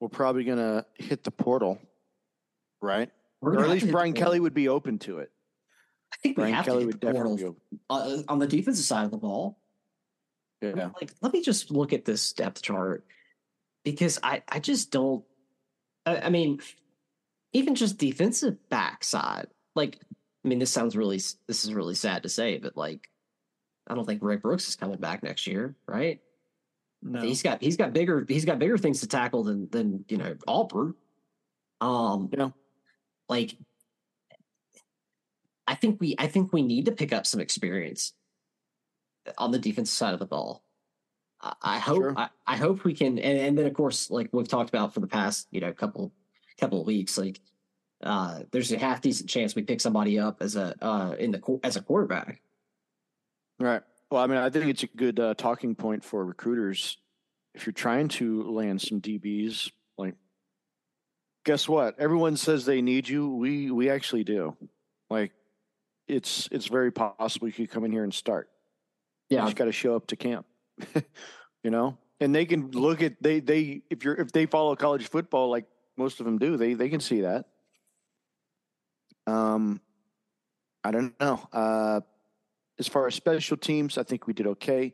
[0.00, 1.78] we're probably going to hit the portal,
[2.80, 3.10] right?
[3.40, 4.12] We're Or at least to hit the Brian.
[4.12, 5.30] Kelly would be open to it.
[6.12, 7.60] I think we Brian have Kelly to would definitely be open.
[7.88, 9.58] uh, on the defensive side of the ball.
[10.60, 10.90] Yeah.
[11.00, 13.04] Like, let me just look at this depth chart
[13.84, 15.24] because I, I just don't.
[16.06, 16.60] I, I mean,
[17.52, 19.48] even just defensive backside.
[19.74, 19.98] Like,
[20.44, 21.16] I mean, this sounds really.
[21.48, 23.08] This is really sad to say, but like,
[23.86, 26.20] I don't think Rick Brooks is coming back next year, right?
[27.02, 27.20] No.
[27.20, 30.34] He's got he's got bigger he's got bigger things to tackle than than you know
[30.46, 30.94] Alper.
[31.80, 32.50] Um, Yeah.
[33.28, 33.56] like
[35.66, 38.12] I think we I think we need to pick up some experience
[39.38, 40.64] on the defensive side of the ball.
[41.40, 42.14] I, I hope Sure.
[42.16, 45.00] I, I hope we can and, and then of course like we've talked about for
[45.00, 46.12] the past you know couple
[46.60, 47.40] couple of weeks like
[48.04, 51.38] uh there's a half decent chance we pick somebody up as a uh in the
[51.40, 52.40] qu- as a quarterback.
[53.62, 53.82] Right.
[54.10, 56.98] Well, I mean, I think it's a good uh, talking point for recruiters
[57.54, 60.14] if you're trying to land some DBs, like,
[61.44, 61.98] guess what?
[62.00, 63.36] Everyone says they need you.
[63.36, 64.56] We we actually do.
[65.10, 65.32] Like,
[66.08, 68.48] it's it's very possible you could come in here and start.
[69.28, 70.46] Yeah, you just got to show up to camp.
[71.62, 75.08] you know, and they can look at they they if you're if they follow college
[75.08, 77.46] football like most of them do, they they can see that.
[79.26, 79.80] Um,
[80.82, 81.40] I don't know.
[81.52, 82.00] Uh,
[82.78, 84.92] as far as special teams, I think we did okay.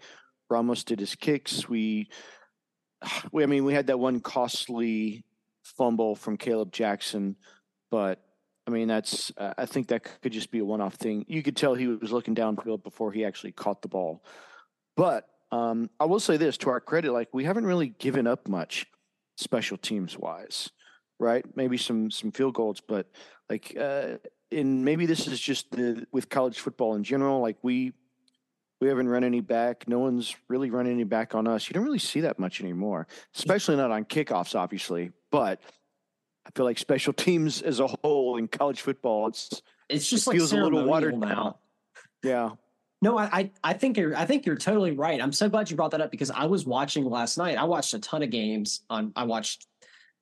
[0.50, 1.68] Ramos did his kicks.
[1.68, 2.08] We,
[3.32, 5.24] we, I mean, we had that one costly
[5.62, 7.36] fumble from Kaleb Jackson,
[7.90, 8.20] but
[8.66, 11.24] I mean, that's, uh, I think that could just be a one off thing.
[11.28, 14.22] You could tell he was looking downfield before he actually caught the ball.
[14.96, 18.48] But um, I will say this to our credit, like, we haven't really given up
[18.48, 18.86] much
[19.36, 20.70] special teams wise,
[21.18, 21.44] right?
[21.56, 23.06] Maybe some, some field goals, but
[23.48, 24.16] like, uh,
[24.52, 27.40] and maybe this is just the with college football in general.
[27.40, 27.92] Like we
[28.80, 29.88] we haven't run any back.
[29.88, 31.68] No one's really run any back on us.
[31.68, 35.10] You don't really see that much anymore, especially not on kickoffs, obviously.
[35.30, 35.60] But
[36.46, 40.32] I feel like special teams as a whole in college football, it's it's just it
[40.32, 41.28] feels like a little watered now.
[41.28, 41.54] down.
[42.22, 42.50] Yeah.
[43.00, 45.22] No, I, I think you're I think you're totally right.
[45.22, 47.56] I'm so glad you brought that up because I was watching last night.
[47.56, 49.12] I watched a ton of games on.
[49.14, 49.66] I watched.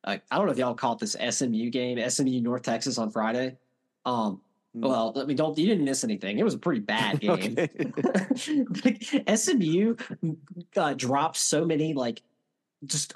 [0.04, 3.10] Uh, I don't know if y'all call it this SMU game, SMU North Texas on
[3.10, 3.56] Friday.
[4.06, 4.40] Um,
[4.72, 4.86] hmm.
[4.86, 6.38] well, I mean, don't you didn't miss anything.
[6.38, 7.56] It was a pretty bad game.
[8.84, 9.04] like,
[9.36, 9.96] SMU
[10.76, 12.22] uh, dropped so many like
[12.86, 13.12] just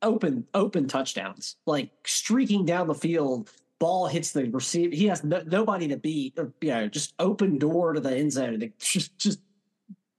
[0.00, 3.50] open open touchdowns, like streaking down the field.
[3.78, 4.94] Ball hits the receiver.
[4.94, 6.38] He has no, nobody to beat.
[6.38, 8.54] Or, you know, just open door to the end zone.
[8.54, 9.40] And just just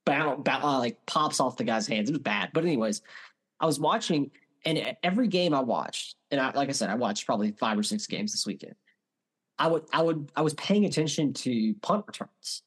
[0.06, 2.10] bound, bound uh, like pops off the guy's hands.
[2.10, 2.50] It was bad.
[2.54, 3.02] But anyways,
[3.62, 4.32] I was watching,
[4.66, 7.84] and every game I watched, and I, like I said, I watched probably five or
[7.84, 8.76] six games this weekend
[9.60, 12.64] I would I would I was paying attention to punt returns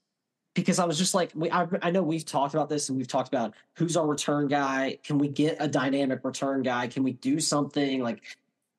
[0.54, 3.08] because I was just like we I, I know we've talked about this and we've
[3.08, 4.98] talked about who's our return guy.
[5.02, 6.86] Can we get a dynamic return guy?
[6.86, 8.02] Can we do something?
[8.02, 8.22] Like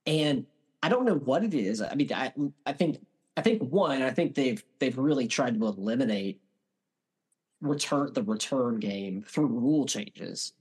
[0.06, 0.46] and
[0.82, 1.82] I don't know what it is.
[1.82, 2.34] I mean I
[2.66, 6.42] I think I think one I think they've they've really tried to eliminate
[7.62, 10.54] return the return game through rule changes.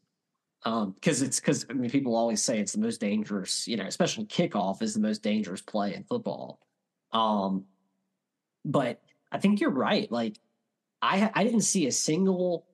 [0.65, 3.87] Um because it's because I mean people always say it's the most dangerous you know
[3.87, 6.61] especially kickoff is the most dangerous play in football
[7.17, 7.65] um,
[8.65, 9.01] but
[9.33, 10.11] I think you're right.
[10.13, 10.39] Like
[11.01, 12.67] I I didn't see a single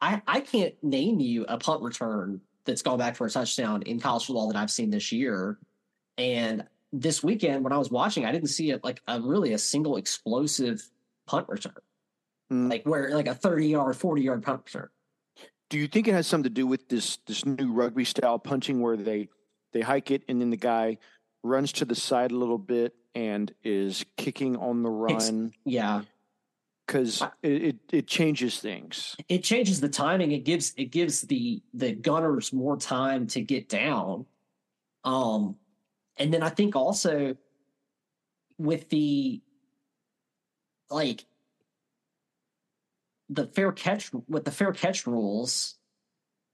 [0.00, 4.00] I I can't name you a punt return that's gone back for a touchdown in
[4.00, 5.58] college football that I've seen this year.
[6.16, 9.58] And this weekend when I was watching, I didn't see it like a really a
[9.58, 10.82] single explosive
[11.26, 11.74] punt return.
[12.50, 12.70] Mm.
[12.70, 14.88] Like where like a 30 yard, 40 yard punt return.
[15.68, 18.80] Do you think it has something to do with this this new rugby style punting
[18.80, 19.28] where they
[19.72, 20.98] they hike it and then the guy
[21.42, 25.46] runs to the side a little bit and is kicking on the run.
[25.46, 26.02] It's, yeah,
[26.86, 29.16] because it, it, it changes things.
[29.28, 30.32] It changes the timing.
[30.32, 34.26] It gives it gives the the gunners more time to get down.
[35.04, 35.56] Um,
[36.16, 37.36] and then I think also
[38.58, 39.40] with the
[40.90, 41.24] like
[43.28, 45.76] the fair catch with the fair catch rules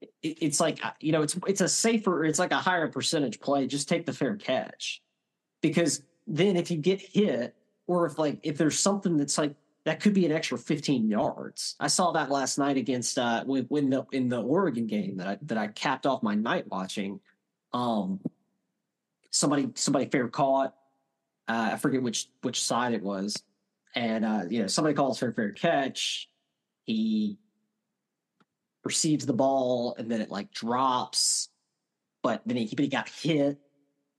[0.01, 3.67] it, it's like you know it's it's a safer it's like a higher percentage play
[3.67, 5.03] just take the fair catch
[5.63, 7.55] because then if you get hit
[7.87, 9.55] or if like if there's something that's like
[9.87, 11.77] that could be an extra 15 yards.
[11.79, 15.39] I saw that last night against uh when the in the Oregon game that I
[15.43, 17.21] that I capped off my night watching.
[17.73, 18.21] Um
[19.31, 20.75] somebody somebody fair caught.
[21.49, 23.43] Uh I forget which which side it was.
[23.95, 26.29] And uh, you know, somebody calls for a fair catch.
[26.85, 27.39] He
[28.87, 31.49] receives the ball and then it like drops,
[32.23, 33.59] but then he, but he got hit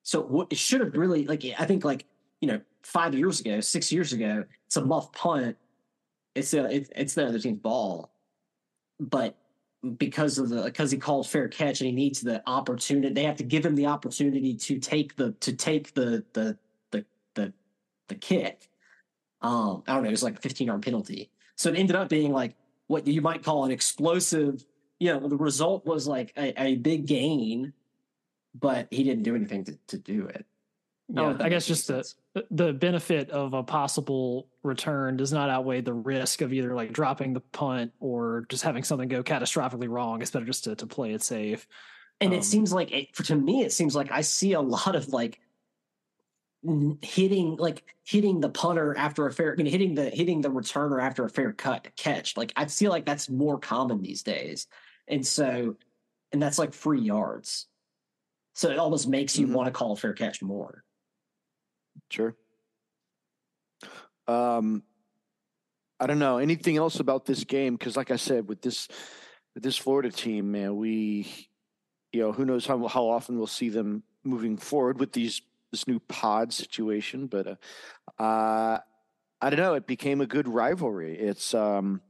[0.07, 2.05] so what it should have really like I think like
[2.39, 5.57] you know five years ago, six years ago, it's a muff punt.
[6.33, 8.13] It's a it, it's the other team's ball,
[9.01, 9.35] but
[9.97, 13.35] because of the because he called fair catch and he needs the opportunity, they have
[13.35, 16.57] to give him the opportunity to take the to take the the
[16.91, 17.51] the the
[18.07, 18.69] the kick.
[19.41, 21.31] Um, I don't know, it was like a 15 yard penalty.
[21.57, 22.55] So it ended up being like
[22.87, 24.65] what you might call an explosive.
[24.99, 27.73] You know, the result was like a, a big gain
[28.59, 30.45] but he didn't do anything to, to do it.
[31.09, 32.03] Yeah, I guess just the
[32.51, 37.31] the benefit of a possible return does not outweigh the risk of either like dropping
[37.31, 40.21] the punt or just having something go catastrophically wrong.
[40.21, 41.65] It's better just to, to play it safe.
[42.19, 44.59] And um, it seems like it, for to me, it seems like I see a
[44.59, 45.39] lot of like
[47.01, 51.01] hitting like hitting the punter after a fair, I mean, hitting the hitting the returner
[51.01, 52.35] after a fair cut catch.
[52.35, 54.67] Like I feel like that's more common these days,
[55.07, 55.75] and so
[56.31, 57.67] and that's like free yards.
[58.53, 59.55] So it almost makes you mm-hmm.
[59.55, 60.83] want to call a fair catch more.
[62.09, 62.35] Sure.
[64.27, 64.83] Um,
[65.99, 68.87] I don't know anything else about this game because, like I said, with this
[69.53, 71.49] with this Florida team, man, we
[72.11, 75.41] you know, who knows how how often we'll see them moving forward with these
[75.71, 77.27] this new pod situation.
[77.27, 78.79] But uh, uh
[79.39, 79.75] I don't know.
[79.75, 81.17] It became a good rivalry.
[81.17, 82.01] It's um,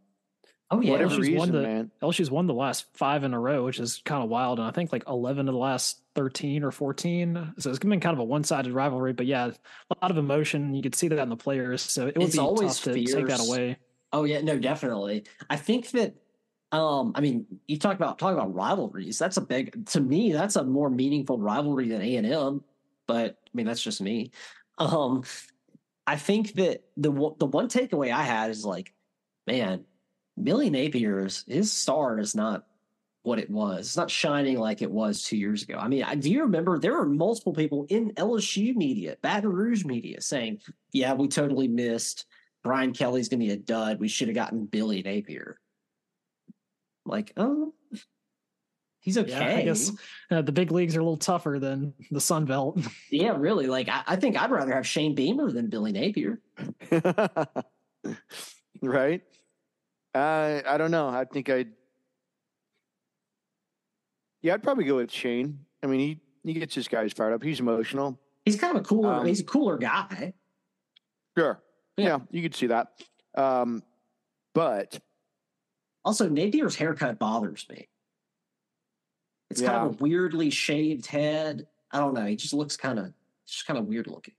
[0.70, 1.92] Oh yeah, whatever LSU's reason, won the, man.
[2.02, 4.60] LSU's won the last five in a row, which is kind of wild.
[4.60, 7.54] And I think like eleven of the last thirteen or fourteen.
[7.58, 9.14] So it's been kind of a one-sided rivalry.
[9.14, 10.74] But yeah, a lot of emotion.
[10.74, 11.82] You could see that in the players.
[11.82, 13.12] So it would it's be always tough fierce.
[13.12, 13.78] to take that away.
[14.12, 15.24] Oh yeah, no, definitely.
[15.50, 16.16] I think that.
[16.74, 19.18] Um, I mean, you talk about talk about rivalries.
[19.18, 20.34] That's a big to me.
[20.34, 22.62] That's a more meaningful rivalry than A and M.
[23.08, 24.32] But I mean, that's just me.
[24.78, 25.24] Um,
[26.06, 28.94] I think that the the one takeaway I had is like,
[29.46, 29.86] man,
[30.42, 32.66] Billy Napier's his star is not
[33.24, 33.80] what it was.
[33.88, 35.78] It's not shining like it was two years ago.
[35.78, 39.84] I mean, I, do you remember there were multiple people in LSU media, Baton Rouge
[39.84, 40.62] media, saying,
[40.94, 42.26] "Yeah, we totally missed.
[42.64, 44.00] Brian Kelly's going to be a dud.
[44.00, 45.60] We should have gotten Billy Napier."
[47.06, 47.74] Like, oh,
[49.08, 49.32] he's okay.
[49.32, 49.92] Yeah, I guess
[50.30, 52.78] uh, the big leagues are a little tougher than the Sun Belt.
[53.10, 53.66] yeah, really.
[53.66, 56.42] Like, I, I think I'd rather have Shane Beamer than Billy Napier.
[58.82, 59.22] right.
[60.14, 61.08] Uh, I don't know.
[61.08, 61.70] I think I'd.
[64.42, 65.60] Yeah, I'd probably go with Shane.
[65.82, 67.42] I mean, he he gets his guys fired up.
[67.42, 68.20] He's emotional.
[68.44, 69.14] He's kind of a cooler.
[69.14, 70.34] Um, he's a cooler guy.
[71.38, 71.62] Sure.
[71.96, 72.90] Yeah, yeah you could see that.
[73.38, 73.84] Um,
[74.54, 75.00] but
[76.04, 77.88] also, Napier's haircut bothers me.
[79.50, 79.70] It's yeah.
[79.70, 81.68] kind of a weirdly shaved head.
[81.92, 82.26] I don't know.
[82.26, 83.14] He just looks kind of
[83.48, 84.34] just kind of weird looking.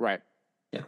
[0.00, 0.20] Right.
[0.72, 0.82] Yeah.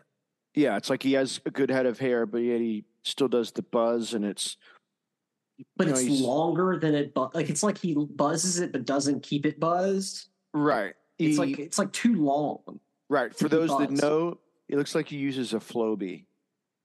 [0.55, 3.53] Yeah, it's like he has a good head of hair, but yet he still does
[3.53, 4.57] the buzz, and it's
[5.77, 7.15] but it's longer than it.
[7.15, 10.29] Bu- like it's like he buzzes it, but doesn't keep it buzzed.
[10.53, 10.95] Right.
[11.19, 12.81] It's like it's like too long.
[13.09, 13.35] Right.
[13.37, 14.39] For those that know,
[14.69, 16.25] it looks like he uses a Flowbee.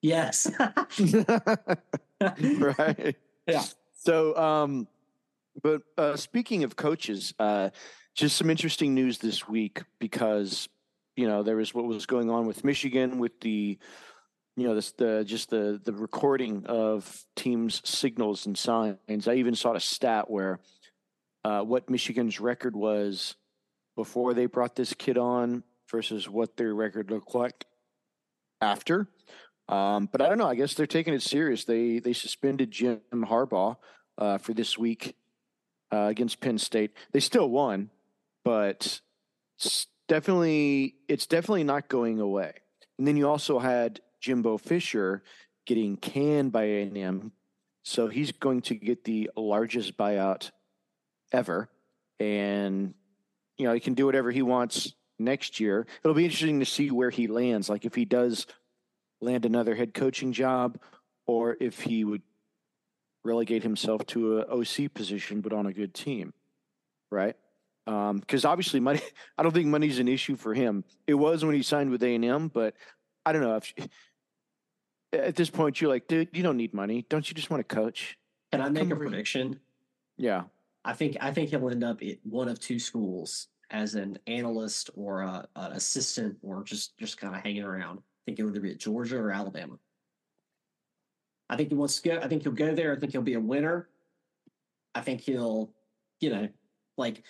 [0.01, 0.51] Yes.
[2.39, 3.15] right.
[3.47, 3.63] Yeah.
[3.93, 4.87] So, um,
[5.61, 7.69] but uh, speaking of coaches, uh,
[8.15, 10.67] just some interesting news this week because
[11.15, 13.77] you know there was what was going on with Michigan with the
[14.57, 19.27] you know this the just the the recording of teams signals and signs.
[19.27, 20.59] I even saw a stat where
[21.43, 23.35] uh, what michigan's record was
[23.95, 27.65] before they brought this kid on versus what their record looked like
[28.61, 29.07] after.
[29.67, 30.47] Um, but i don't know.
[30.47, 31.63] I guess they're taking it serious.
[31.63, 33.77] They they suspended jim harbaugh
[34.17, 35.15] uh, for this week
[35.91, 37.89] uh, against penn state they still won
[38.43, 39.01] but
[39.57, 42.53] it's definitely it's definitely not going away
[42.97, 45.23] and then you also had Jimbo Fisher
[45.65, 47.31] getting canned by A&M.
[47.83, 50.51] So he's going to get the largest buyout
[51.31, 51.67] ever.
[52.19, 52.93] And,
[53.57, 55.87] you know, he can do whatever he wants next year.
[56.03, 57.69] It'll be interesting to see where he lands.
[57.69, 58.45] Like if he does
[59.19, 60.79] land another head coaching job
[61.25, 62.21] or if he would
[63.23, 66.33] relegate himself to a OC position, but on a good team.
[67.11, 67.35] Right.
[67.85, 69.01] Because um, obviously money,
[69.37, 70.83] I don't think money's an issue for him.
[71.07, 72.75] It was when he signed with A&M, but
[73.25, 73.73] I don't know if
[75.13, 77.05] at this point you're like, dude, you don't need money.
[77.09, 78.17] Don't you just want to coach?
[78.51, 79.59] Can I make Come a prediction?
[80.17, 80.43] Yeah.
[80.83, 84.89] I think I think he'll end up at one of two schools as an analyst
[84.95, 87.99] or a, an assistant or just just kind of hanging around.
[87.99, 89.75] I think he'll either be at Georgia or Alabama.
[91.51, 92.19] I think he wants to go.
[92.19, 92.95] I think he'll go there.
[92.95, 93.87] I think he'll be a winner.
[94.95, 95.71] I think he'll,
[96.19, 96.49] you know,
[96.97, 97.23] like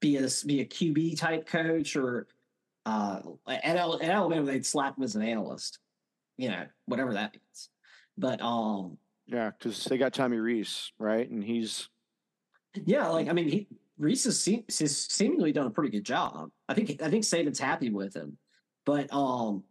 [0.00, 2.26] be a be a QB type coach or
[2.86, 5.78] uh, at, at Alabama they'd slap him as an analyst
[6.38, 7.68] you know, whatever that means.
[8.16, 8.96] But um,
[9.26, 11.28] yeah, because they got Tommy Rees, right?
[11.28, 11.88] And he's
[12.74, 16.50] yeah, like I mean, he Rees has, se- has seemingly done a pretty good job.
[16.68, 18.38] I think I think Saban's happy with him,
[18.86, 19.64] but um,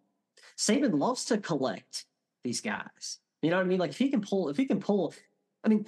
[0.58, 2.06] Saban loves to collect
[2.44, 3.20] these guys.
[3.42, 3.80] You know what I mean?
[3.80, 5.14] Like if he can pull, if he can pull,
[5.64, 5.86] I mean,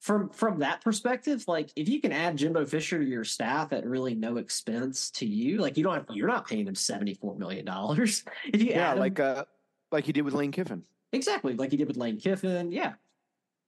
[0.00, 3.86] from from that perspective, like if you can add Jimbo Fisher to your staff at
[3.86, 7.36] really no expense to you, like you don't have, you're not paying him seventy four
[7.36, 8.24] million dollars.
[8.52, 9.44] If you yeah, like uh,
[9.90, 10.82] like he did with Lane Kiffin.
[11.12, 12.72] Exactly, like he did with Lane Kiffin.
[12.72, 12.94] Yeah.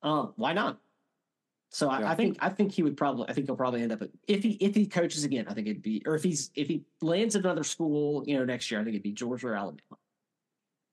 [0.03, 0.79] Um, why not?
[1.71, 2.11] So I, yeah.
[2.11, 4.43] I, think I think he would probably I think he'll probably end up at, if
[4.43, 7.35] he if he coaches again I think it'd be or if he's if he lands
[7.35, 9.99] at another school you know next year I think it'd be Georgia or Alabama.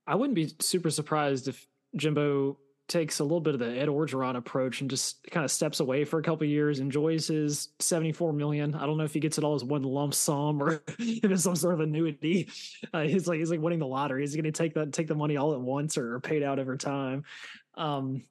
[0.07, 4.35] I wouldn't be super surprised if Jimbo takes a little bit of the Ed Orgeron
[4.35, 8.75] approach and just kind of steps away for a couple years, enjoys his 74 million.
[8.75, 11.43] I don't know if he gets it all as one lump sum or if it's
[11.43, 12.49] some sort of annuity.
[12.93, 14.21] Uh, he's like, he's like winning the lottery.
[14.21, 16.59] He's going to take that, take the money all at once or, or paid out
[16.59, 17.23] over time.
[17.75, 18.23] Um,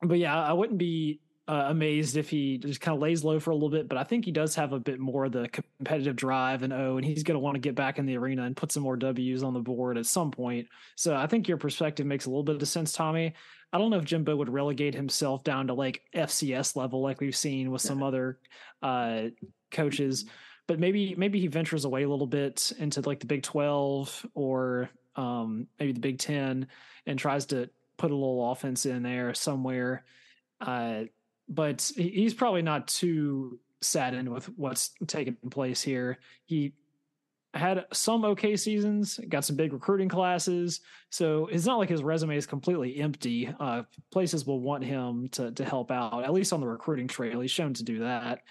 [0.00, 1.20] but yeah, I wouldn't be
[1.50, 4.04] uh, amazed if he just kind of lays low for a little bit, but I
[4.04, 7.24] think he does have a bit more of the competitive drive and oh, and he's
[7.24, 9.52] going to want to get back in the arena and put some more W's on
[9.52, 10.68] the board at some point.
[10.94, 13.34] So I think your perspective makes a little bit of sense, Tommy.
[13.72, 17.34] I don't know if Jimbo would relegate himself down to like FCS level, like we've
[17.34, 18.38] seen with some other
[18.80, 19.22] uh,
[19.72, 20.26] coaches,
[20.68, 24.88] but maybe maybe he ventures away a little bit into like the Big Twelve or
[25.16, 26.68] um, maybe the Big Ten
[27.06, 30.04] and tries to put a little offense in there somewhere.
[30.60, 31.04] Uh,
[31.50, 36.18] but he's probably not too saddened with what's taking place here.
[36.46, 36.72] He
[37.52, 40.80] had some okay seasons, got some big recruiting classes,
[41.10, 43.52] so it's not like his resume is completely empty.
[43.58, 43.82] Uh,
[44.12, 47.40] places will want him to to help out, at least on the recruiting trail.
[47.40, 48.42] He's shown to do that.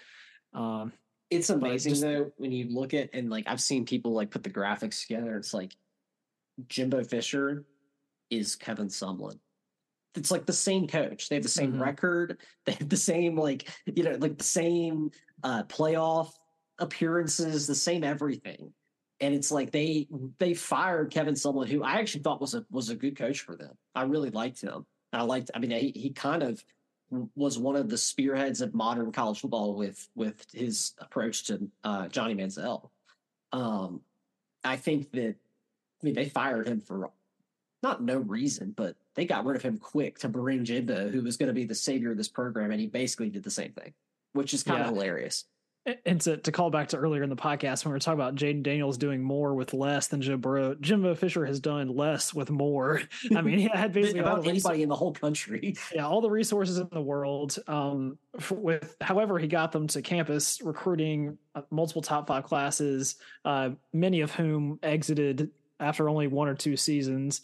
[0.52, 0.92] Um,
[1.30, 4.42] it's amazing just, though when you look at and like I've seen people like put
[4.42, 5.36] the graphics together.
[5.36, 5.74] It's like
[6.68, 7.64] Jimbo Fisher
[8.28, 9.38] is Kevin Sumlin
[10.14, 11.28] it's like the same coach.
[11.28, 11.82] They have the same mm-hmm.
[11.82, 12.38] record.
[12.66, 15.10] They have the same like you know like the same
[15.42, 16.32] uh playoff
[16.78, 18.72] appearances, the same everything.
[19.20, 20.08] And it's like they
[20.38, 23.56] they fired Kevin Sumlin, who I actually thought was a was a good coach for
[23.56, 23.72] them.
[23.94, 24.86] I really liked him.
[25.12, 25.50] I liked.
[25.54, 26.64] I mean, he, he kind of
[27.34, 32.08] was one of the spearheads of modern college football with with his approach to uh,
[32.08, 32.90] Johnny Manziel.
[33.52, 34.00] Um,
[34.64, 35.34] I think that
[36.02, 37.10] I mean they fired him for
[37.82, 41.36] not no reason, but they got rid of him quick to bring Jimbo, who was
[41.36, 43.92] going to be the savior of this program, and he basically did the same thing,
[44.32, 44.88] which is kind yeah.
[44.88, 45.44] of hilarious.
[46.04, 48.34] And to, to call back to earlier in the podcast when we were talking about
[48.34, 52.50] Jayden Daniels doing more with less than Joe Burrow, Jimbo Fisher has done less with
[52.50, 53.00] more.
[53.34, 55.74] I mean, he had basically about anybody in the whole country.
[55.94, 57.56] Yeah, all the resources in the world.
[57.66, 58.18] Um,
[58.50, 64.20] with however he got them to campus, recruiting uh, multiple top five classes, uh, many
[64.20, 65.50] of whom exited
[65.80, 67.40] after only one or two seasons,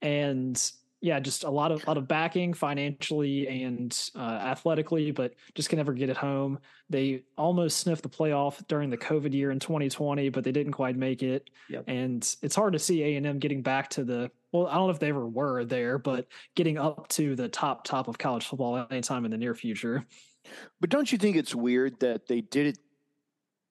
[0.00, 5.70] and yeah, just a lot of lot of backing financially and uh, athletically, but just
[5.70, 6.58] can never get it home.
[6.90, 10.96] They almost sniffed the playoff during the COVID year in 2020, but they didn't quite
[10.96, 11.48] make it.
[11.70, 11.84] Yep.
[11.86, 14.66] And it's hard to see A and M getting back to the well.
[14.66, 18.06] I don't know if they ever were there, but getting up to the top top
[18.06, 20.04] of college football anytime in the near future.
[20.80, 22.78] But don't you think it's weird that they did it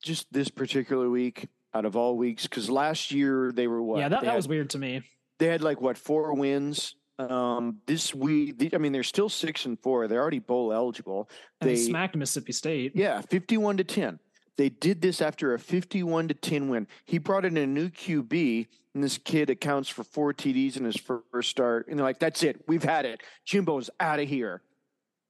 [0.02, 2.44] just this particular week out of all weeks?
[2.44, 4.00] Because last year they were what?
[4.00, 5.04] Yeah, that, that had, was weird to me.
[5.38, 9.78] They had like what four wins um, this week, I mean, they're still six and
[9.80, 10.08] four.
[10.08, 11.30] They're already bowl eligible.
[11.60, 12.94] They, they smacked Mississippi State.
[12.96, 14.20] Yeah, fifty-one to ten.
[14.58, 16.88] They did this after a fifty-one to ten win.
[17.06, 20.98] He brought in a new QB, and this kid accounts for four TDs in his
[20.98, 21.88] first start.
[21.90, 22.62] And they're like, "That's it.
[22.68, 23.22] We've had it.
[23.46, 24.62] Jimbo's out of here."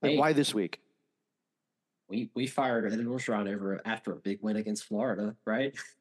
[0.02, 0.80] Like, hey, why this week?
[2.08, 5.74] We we fired Ed Orgeron over after a big win against Florida, right?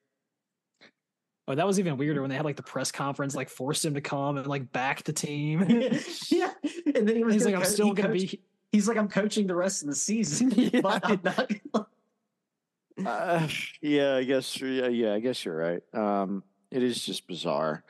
[1.49, 3.95] Oh, that was even weirder when they had like the press conference, like forced him
[3.95, 5.61] to come and like back the team.
[6.29, 6.51] yeah,
[6.95, 8.39] and then he was he's like, "I'm still gonna be."
[8.71, 10.81] He's like, "I'm coaching the rest of the season." yeah.
[10.83, 11.51] but I'm not
[13.07, 13.49] uh,
[13.81, 14.61] yeah, I guess.
[14.61, 15.83] Yeah, yeah, I guess you're right.
[15.95, 17.83] Um, it is just bizarre,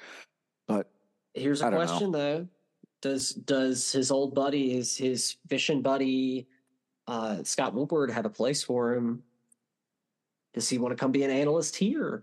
[0.68, 0.88] but
[1.34, 2.18] here's a question know.
[2.18, 2.48] though:
[3.02, 6.46] Does does his old buddy, his his fishing buddy,
[7.08, 9.24] uh, Scott Woodward, have a place for him?
[10.54, 12.22] Does he want to come be an analyst here?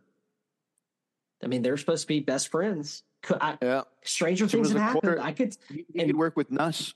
[1.43, 3.03] I mean, they're supposed to be best friends.
[3.29, 3.81] I, yeah.
[4.03, 5.01] Stranger things have happened.
[5.01, 5.55] Quarter, I could.
[5.69, 6.93] He and, could work with Nuss.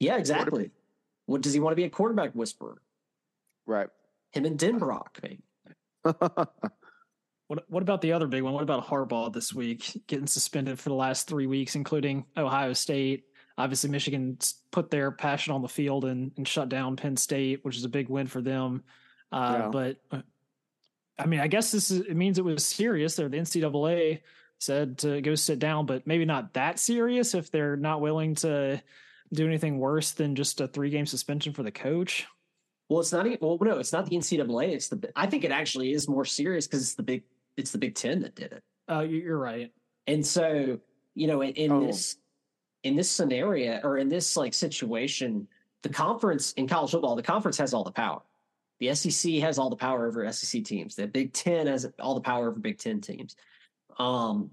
[0.00, 0.70] Yeah, exactly.
[1.26, 2.82] What does he want to be a quarterback whisperer?
[3.66, 3.88] Right.
[4.32, 5.42] Him and Denbrock, maybe.
[7.46, 8.52] what What about the other big one?
[8.52, 13.24] What about Harbaugh this week getting suspended for the last three weeks, including Ohio State?
[13.56, 14.36] Obviously, Michigan
[14.72, 17.88] put their passion on the field and, and shut down Penn State, which is a
[17.88, 18.82] big win for them.
[19.30, 19.68] Uh, yeah.
[19.68, 20.22] But uh,
[21.18, 23.18] I mean, I guess this is, it means it was serious.
[23.18, 24.20] Or the NCAA
[24.58, 28.82] said to go sit down, but maybe not that serious if they're not willing to
[29.32, 32.26] do anything worse than just a three game suspension for the coach.
[32.88, 33.26] Well, it's not.
[33.40, 34.72] Well, no, it's not the NCAA.
[34.72, 35.10] It's the.
[35.16, 37.22] I think it actually is more serious because it's the big.
[37.56, 38.62] It's the Big Ten that did it.
[38.88, 39.72] Oh, uh, you're right.
[40.06, 40.78] And so,
[41.14, 41.86] you know, in, in oh.
[41.86, 42.16] this
[42.82, 45.48] in this scenario or in this like situation,
[45.82, 48.20] the conference in college football, the conference has all the power.
[48.80, 50.94] The SEC has all the power over SEC teams.
[50.94, 53.36] The Big Ten has all the power over Big Ten teams.
[53.98, 54.50] Um,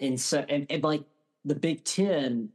[0.00, 1.04] and so, and, and like
[1.44, 2.50] the Big Ten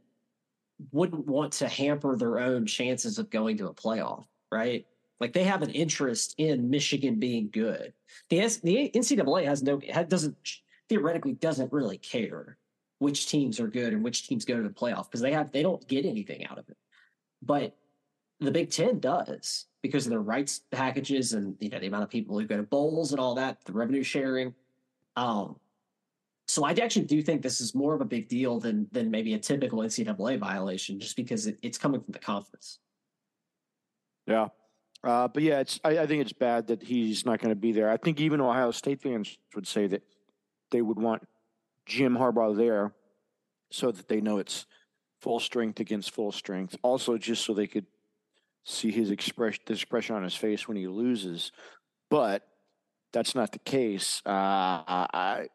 [0.92, 4.86] wouldn't want to hamper their own chances of going to a playoff, right?
[5.20, 7.92] Like they have an interest in Michigan being good.
[8.28, 10.36] The the NCAA has no doesn't
[10.88, 12.58] theoretically doesn't really care
[12.98, 15.62] which teams are good and which teams go to the playoff because they have they
[15.62, 16.76] don't get anything out of it.
[17.42, 17.76] But
[18.40, 22.10] the Big Ten does because of their rights packages and you know the amount of
[22.10, 24.54] people who go to bowls and all that, the revenue sharing.
[25.16, 25.56] Um,
[26.48, 29.34] so I actually do think this is more of a big deal than than maybe
[29.34, 32.78] a typical NCAA violation, just because it, it's coming from the conference.
[34.26, 34.48] Yeah.
[35.04, 37.70] Uh, but yeah, it's I, I, think it's bad that he's not going to be
[37.70, 37.90] there.
[37.90, 40.02] I think even Ohio State fans would say that
[40.70, 41.26] they would want
[41.84, 42.92] Jim Harbaugh there
[43.70, 44.66] so that they know it's
[45.20, 46.76] full strength against full strength.
[46.82, 47.86] Also, just so they could
[48.66, 51.52] see his expression, the expression on his face when he loses.
[52.10, 52.46] But
[53.12, 54.20] that's not the case.
[54.26, 55.46] Uh, I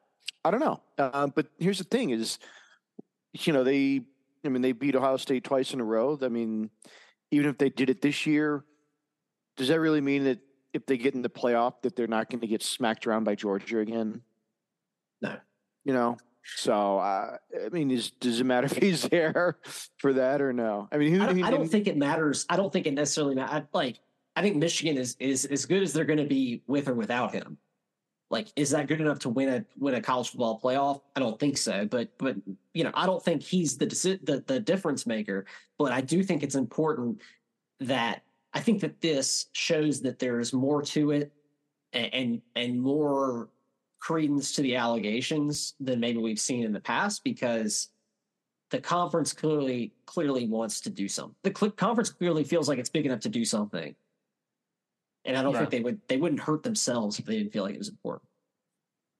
[0.43, 0.81] I don't know.
[0.97, 2.39] Uh, but here's the thing: is
[3.33, 4.01] you know they
[4.43, 6.17] I mean they beat Ohio State twice in a row.
[6.21, 6.69] I mean,
[7.29, 8.63] even if they did it this year,
[9.57, 10.39] does that really mean that
[10.73, 13.35] if they get in the playoff that they're not going to get smacked around by
[13.35, 14.21] Georgia again?
[15.21, 15.35] No.
[15.83, 19.57] You know, so uh, I mean, is, does it matter if he's there
[19.97, 20.87] for that or no?
[20.91, 22.45] I mean, who, I, don't, I don't think it matters.
[22.49, 23.67] I don't think it necessarily matters.
[23.73, 23.99] Like,
[24.35, 27.33] I think Michigan is is as good as they're going to be with or without
[27.33, 27.57] him.
[28.29, 31.01] Like, is that good enough to win a win a college football playoff?
[31.15, 31.85] I don't think so.
[31.85, 32.37] But but
[32.73, 33.87] you know, I don't think he's the
[34.23, 35.45] the the difference maker.
[35.77, 37.21] But I do think it's important
[37.81, 38.23] that
[38.53, 41.33] I think that this shows that there's more to it
[41.91, 43.49] and and, and more
[44.01, 47.89] credence to the allegations than maybe we've seen in the past because
[48.71, 51.35] the conference clearly clearly wants to do something.
[51.43, 53.95] The cl- conference clearly feels like it's big enough to do something,
[55.23, 55.59] and I don't yeah.
[55.59, 58.27] think they would they wouldn't hurt themselves if they didn't feel like it was important.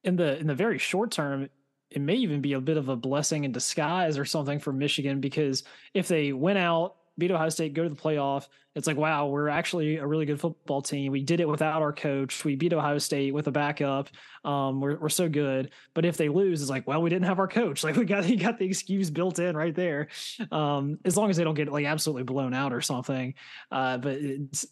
[0.04, 1.50] In the in the very short term,
[1.92, 5.20] it may even be a bit of a blessing in disguise or something for Michigan
[5.20, 5.64] because
[5.94, 8.48] if they went out beat Ohio State, go to the playoff.
[8.74, 11.12] It's like, wow, we're actually a really good football team.
[11.12, 12.44] We did it without our coach.
[12.44, 14.10] We beat Ohio State with a backup.
[14.44, 15.70] Um, we're we're so good.
[15.94, 17.84] But if they lose, it's like, well, we didn't have our coach.
[17.92, 20.08] Like we got you got the excuse built in right there.
[20.52, 23.36] Um, as long as they don't get like absolutely blown out or something.
[23.72, 24.66] Uh, but it's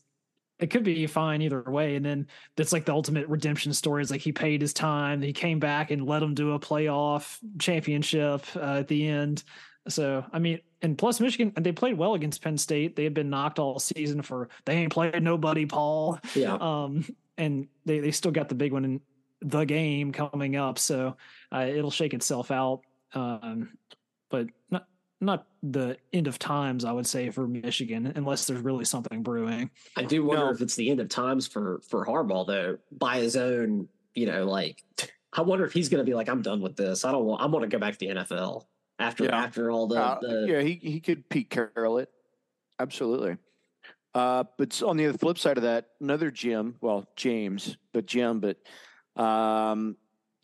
[0.59, 1.95] it could be fine either way.
[1.95, 5.33] And then that's like the ultimate redemption story is like he paid his time, he
[5.33, 9.43] came back and let him do a playoff championship uh, at the end.
[9.87, 12.95] So I mean, and plus Michigan, and they played well against Penn State.
[12.95, 16.19] They had been knocked all season for they ain't played nobody, Paul.
[16.35, 16.55] Yeah.
[16.55, 17.05] Um,
[17.37, 19.01] and they they still got the big one in
[19.41, 21.15] the game coming up, so
[21.53, 22.81] uh, it'll shake itself out.
[23.13, 23.71] Um,
[24.29, 24.87] but not
[25.21, 29.69] not the end of times, I would say for Michigan, unless there's really something brewing.
[29.97, 30.51] I do wonder no.
[30.51, 34.45] if it's the end of times for for Harbaugh though, by his own, you know,
[34.45, 34.83] like
[35.33, 37.05] I wonder if he's going to be like, I'm done with this.
[37.05, 37.41] I don't want.
[37.41, 38.65] I want to go back to the NFL
[38.99, 39.43] after yeah.
[39.43, 42.09] after all the, uh, the, yeah he he could Pete Carroll it
[42.79, 43.37] absolutely.
[44.15, 48.57] Uh, but on the flip side of that, another Jim, well James, but Jim, but
[49.21, 49.97] um,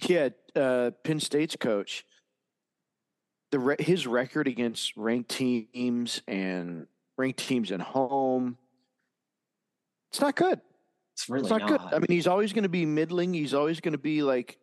[0.08, 2.06] yeah, uh, Penn State's coach.
[3.52, 6.88] The re- his record against ranked teams and
[7.18, 8.58] ranked teams at home,
[10.12, 10.60] it's not good.
[11.14, 11.70] It's really it's not, not.
[11.70, 11.82] good.
[11.82, 13.34] I mean, he's always going to be middling.
[13.34, 14.58] He's always going to be like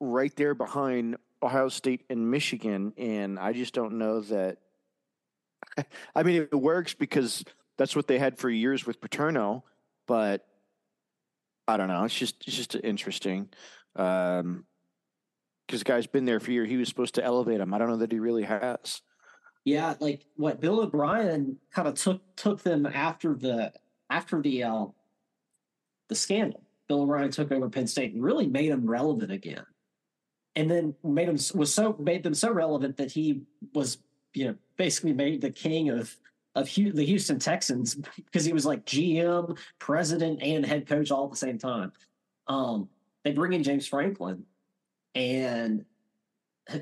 [0.00, 4.58] right there behind Ohio State and Michigan, and I just don't know that.
[6.14, 7.44] I mean, it works because
[7.78, 9.64] that's what they had for years with Paterno,
[10.06, 10.46] but
[11.66, 12.04] I don't know.
[12.04, 13.48] It's just it's just interesting
[13.94, 14.64] because um,
[15.68, 16.68] the guy's been there for years.
[16.68, 17.72] He was supposed to elevate him.
[17.72, 19.02] I don't know that he really has.
[19.64, 23.72] Yeah, like what Bill O'Brien kind of took took them after the
[24.08, 24.86] after the uh,
[26.08, 26.62] the scandal.
[26.88, 29.64] Bill O'Brien took over Penn State and really made them relevant again
[30.56, 33.42] and then made him was so made them so relevant that he
[33.74, 33.98] was
[34.34, 36.16] you know basically made the king of
[36.54, 41.30] of the Houston Texans because he was like GM, president, and head coach all at
[41.30, 41.92] the same time.
[42.48, 42.88] Um,
[43.24, 44.44] they bring in James Franklin,
[45.14, 45.84] and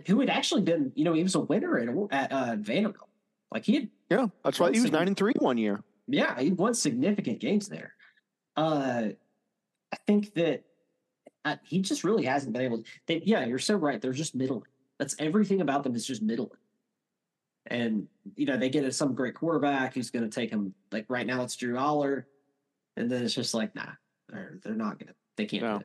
[0.06, 3.08] who had actually been, you know, he was a winner at, at uh, Vanderbilt.
[3.52, 4.74] Like he had, yeah, that's right.
[4.74, 5.82] He was nine and three one year.
[6.06, 7.94] Yeah, he won significant games there.
[8.56, 9.08] Uh,
[9.92, 10.64] I think that
[11.62, 12.78] he just really hasn't been able.
[12.78, 14.00] To, they, yeah, you're so right.
[14.00, 14.62] They're just middling.
[14.98, 16.50] That's everything about them is just middling.
[17.66, 20.74] And you know they get some great quarterback who's going to take them.
[20.90, 22.24] Like right now, it's Drew Allar,
[22.96, 23.92] and then it's just like, nah,
[24.28, 25.14] they're they're not going to.
[25.36, 25.62] They can't.
[25.62, 25.82] No.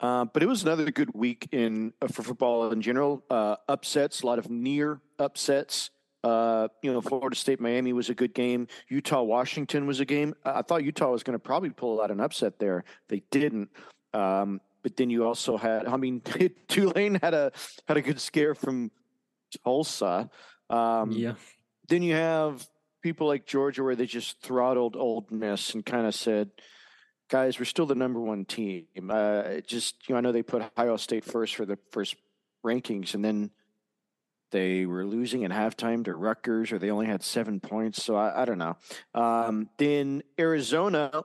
[0.00, 3.22] Uh, but it was another good week in uh, for football in general.
[3.28, 5.90] Uh, upsets, a lot of near upsets.
[6.24, 8.66] Uh, you know, Florida State Miami was a good game.
[8.88, 10.34] Utah Washington was a game.
[10.44, 12.84] I thought Utah was going to probably pull out an upset there.
[13.08, 13.70] They didn't.
[14.12, 16.22] Um, but then you also had, I mean,
[16.68, 17.52] Tulane had a
[17.86, 18.90] had a good scare from
[19.64, 20.30] Tulsa.
[20.68, 21.34] Um, yeah.
[21.88, 22.66] Then you have
[23.02, 26.50] people like Georgia where they just throttled Ole Miss and kind of said,
[27.28, 30.62] "Guys, we're still the number one team." Uh, just you know, I know they put
[30.62, 32.16] Ohio State first for the first
[32.64, 33.50] rankings, and then
[34.50, 38.02] they were losing at halftime to Rutgers, or they only had seven points.
[38.02, 38.76] So I, I don't know.
[39.14, 41.24] Um, then Arizona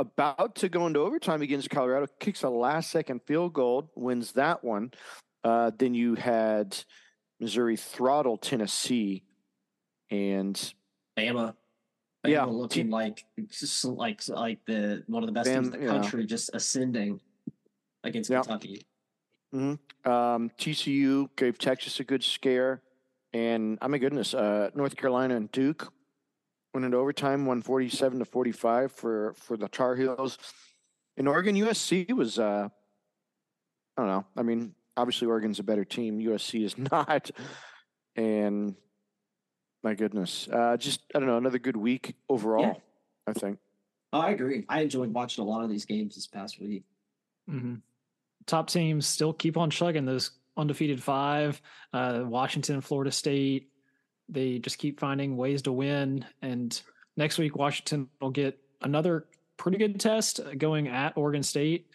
[0.00, 4.64] about to go into overtime against Colorado, kicks a last second field goal, wins that
[4.64, 4.92] one.
[5.44, 6.76] Uh, then you had
[7.38, 9.24] Missouri throttle Tennessee
[10.10, 10.74] and
[11.18, 11.54] Bama.
[12.26, 15.80] Yeah, looking T- like just like like the one of the best Bam- teams in
[15.80, 15.92] the yeah.
[15.92, 17.20] country, just ascending
[18.04, 18.42] against Yeah.
[18.42, 18.86] Kentucky.
[19.52, 19.80] Um,
[20.58, 22.82] TCU gave Texas a good scare,
[23.32, 25.92] and I oh my goodness, uh, North Carolina and Duke
[26.72, 30.38] went into overtime, one forty-seven to forty-five for for the Tar Heels.
[31.16, 32.68] In Oregon, USC was, uh,
[33.96, 34.24] I don't know.
[34.36, 36.18] I mean, obviously Oregon's a better team.
[36.18, 37.30] USC is not,
[38.16, 38.74] and
[39.82, 42.62] my goodness, uh, just I don't know, another good week overall.
[42.62, 42.74] Yeah.
[43.26, 43.58] I think.
[44.12, 44.64] Oh, I agree.
[44.68, 46.84] I enjoyed watching a lot of these games this past week.
[47.48, 47.76] hmm
[48.46, 51.60] Top teams still keep on chugging those undefeated five.
[51.92, 53.69] Uh, Washington, Florida State,
[54.32, 56.24] they just keep finding ways to win.
[56.42, 56.80] And
[57.16, 59.26] next week, Washington will get another
[59.56, 61.86] pretty good test going at Oregon State.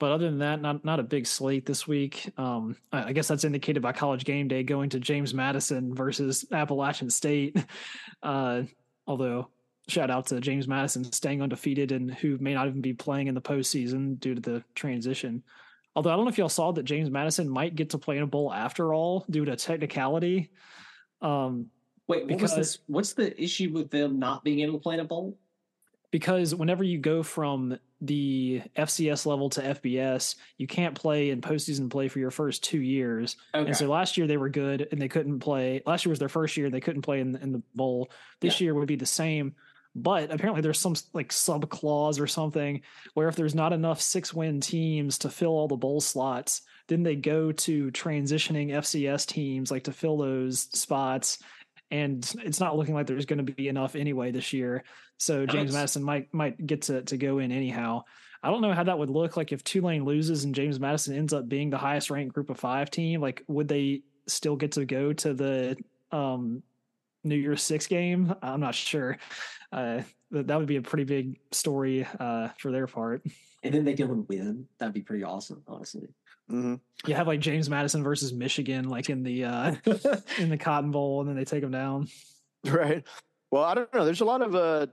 [0.00, 2.28] But other than that, not not a big slate this week.
[2.36, 6.44] Um, I I guess that's indicated by College Game Day going to James Madison versus
[6.52, 7.56] Appalachian State.
[8.22, 8.62] Uh,
[9.06, 9.50] although
[9.86, 13.34] shout out to James Madison staying undefeated and who may not even be playing in
[13.34, 15.42] the postseason due to the transition.
[15.94, 18.22] Although I don't know if y'all saw that James Madison might get to play in
[18.22, 20.50] a bowl after all due to technicality.
[21.20, 21.66] Um,
[22.06, 22.78] Wait, what Because- this?
[22.86, 25.38] What's the issue with them not being able to play in a bowl?
[26.14, 31.90] because whenever you go from the FCS level to FBS, you can't play in postseason
[31.90, 33.34] play for your first two years.
[33.52, 33.66] Okay.
[33.66, 35.82] And so last year they were good and they couldn't play.
[35.84, 38.12] Last year was their first year; and they couldn't play in, in the bowl.
[38.38, 39.56] This year would be the same,
[39.96, 42.82] but apparently there's some like sub clause or something
[43.14, 47.02] where if there's not enough six win teams to fill all the bowl slots, then
[47.02, 51.40] they go to transitioning FCS teams like to fill those spots.
[51.94, 54.82] And it's not looking like there's going to be enough anyway this year.
[55.16, 55.78] So James Nice.
[55.78, 58.02] Madison might might get to to go in anyhow.
[58.42, 61.32] I don't know how that would look like if Tulane loses and James Madison ends
[61.32, 63.20] up being the highest ranked group of five team.
[63.20, 65.76] Like, would they still get to go to the
[66.10, 66.62] um,
[67.22, 68.34] New Year's Six game?
[68.42, 69.16] I'm not sure.
[69.72, 73.22] Uh, that that would be a pretty big story uh, for their part.
[73.62, 74.66] and then they go and win.
[74.78, 76.08] That'd be pretty awesome, honestly.
[76.48, 76.74] Hmm
[77.06, 79.74] You have like James Madison versus Michigan, like in the uh,
[80.38, 82.08] in the Cotton Bowl, and then they take them down.
[82.64, 83.04] Right.
[83.50, 84.04] Well, I don't know.
[84.04, 84.86] There's a lot of uh,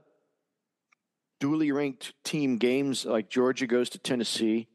[1.40, 3.04] duly ranked team games.
[3.04, 4.68] Like Georgia goes to Tennessee.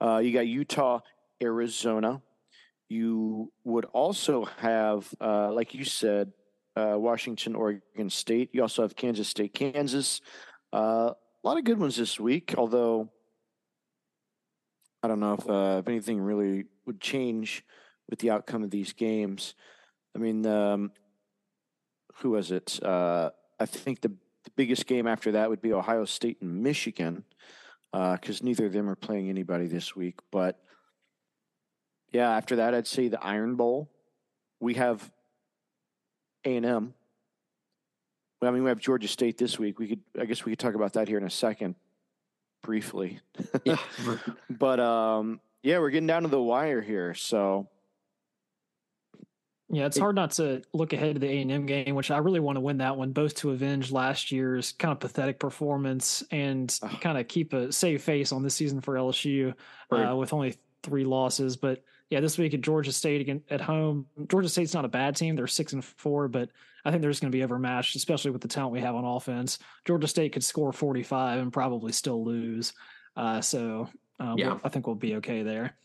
[0.00, 1.00] Uh, you got Utah,
[1.42, 2.22] Arizona.
[2.88, 6.32] You would also have, uh, like you said,
[6.76, 8.50] uh, Washington, Oregon State.
[8.52, 10.20] You also have Kansas State, Kansas.
[10.72, 12.54] Uh, a lot of good ones this week.
[12.56, 13.10] Although
[15.04, 17.62] I don't know if uh, if anything really would change
[18.08, 19.54] with the outcome of these games.
[20.16, 20.92] I mean, um,
[22.14, 22.82] who was it?
[22.82, 23.28] Uh,
[23.60, 27.24] I think the, the biggest game after that would be Ohio State and Michigan,
[27.92, 30.20] because neither of them are playing anybody this week.
[30.30, 30.58] But
[32.10, 33.90] yeah, after that, I'd say the Iron Bowl.
[34.58, 35.12] We have
[36.46, 36.94] A and M.
[38.40, 39.78] I mean, we have Georgia State this week.
[39.78, 41.74] We could, I guess, we could talk about that here in a second,
[42.64, 43.20] briefly.
[43.64, 43.76] Yeah.
[44.50, 47.14] but um, yeah, we're getting down to the wire here.
[47.14, 47.68] So
[49.70, 52.18] Yeah, it's hard not to look ahead to the A and M game, which I
[52.18, 56.24] really want to win that one, both to avenge last year's kind of pathetic performance
[56.32, 57.00] and Ugh.
[57.00, 59.54] kind of keep a safe face on this season for LSU
[59.92, 61.56] uh, with only three losses.
[61.56, 65.16] But yeah, this week at Georgia State again at home, Georgia State's not a bad
[65.16, 66.50] team; they're six and four, but
[66.84, 69.04] I think they're just going to be overmatched, especially with the talent we have on
[69.04, 69.58] offense.
[69.86, 72.72] Georgia State could score forty five and probably still lose.
[73.16, 73.88] Uh, so
[74.20, 74.48] uh, Yeah.
[74.48, 75.76] we'll- I think we'll be okay there.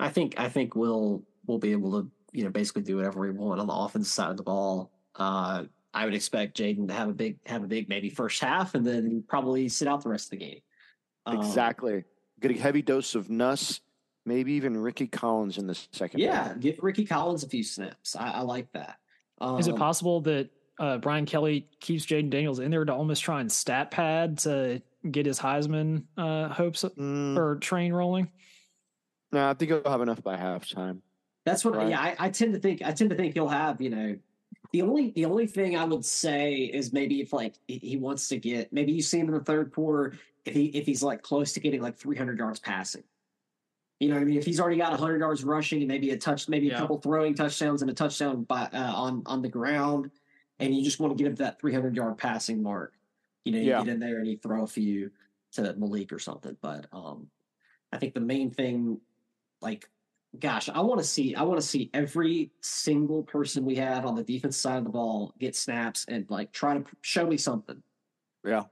[0.00, 3.30] I think I think we'll we'll be able to you know basically do whatever we
[3.30, 4.90] want on the offensive side of the ball.
[5.16, 8.74] Uh, I would expect Jayden to have a big have a big maybe first half
[8.74, 10.60] and then probably sit out the rest of the game.
[11.26, 12.04] Um, exactly,
[12.40, 13.80] get a heavy dose of Nuss,
[14.24, 16.20] maybe even Rickie Collins in the second.
[16.20, 16.60] Yeah, half.
[16.60, 18.16] give Rickie Collins a few snaps.
[18.16, 18.96] I, I like that.
[19.40, 23.22] Um, Is it possible that uh, Brian Kelly keeps Jayden Daniels in there to almost
[23.22, 28.30] try and stat pad to get his Heisman uh, hopes Mm, or train rolling?
[29.32, 31.00] no, I think he'll have enough by halftime.
[31.44, 31.74] That's what.
[31.76, 31.88] Right.
[31.90, 32.80] Yeah, I, I tend to think.
[32.82, 33.80] I tend to think he'll have.
[33.80, 34.16] You know,
[34.72, 38.28] the only the only thing I would say is maybe if like he- he wants
[38.28, 40.14] to get maybe you see him in the third quarter
[40.46, 43.02] if he if he's like close to getting like 300 yards passing.
[44.00, 44.38] You know what I mean?
[44.38, 47.34] If he's already got 100 yards rushing and maybe a touch, maybe a couple throwing
[47.34, 50.10] touchdowns and a touchdown by uh, on on the ground,
[50.58, 52.94] and you just want to get up to that 300 yard passing mark.
[53.44, 53.78] You know, you Yeah.
[53.78, 55.10] get in there and you throw a few
[55.52, 56.56] to Malik or something.
[56.60, 57.28] But um,
[57.92, 59.00] I think the main thing,
[59.60, 59.88] like
[60.40, 64.16] gosh, I want to see I want to see every single person we have on
[64.16, 67.80] the defense side of the ball get snaps and like try to show me something.
[68.44, 68.64] Yeah,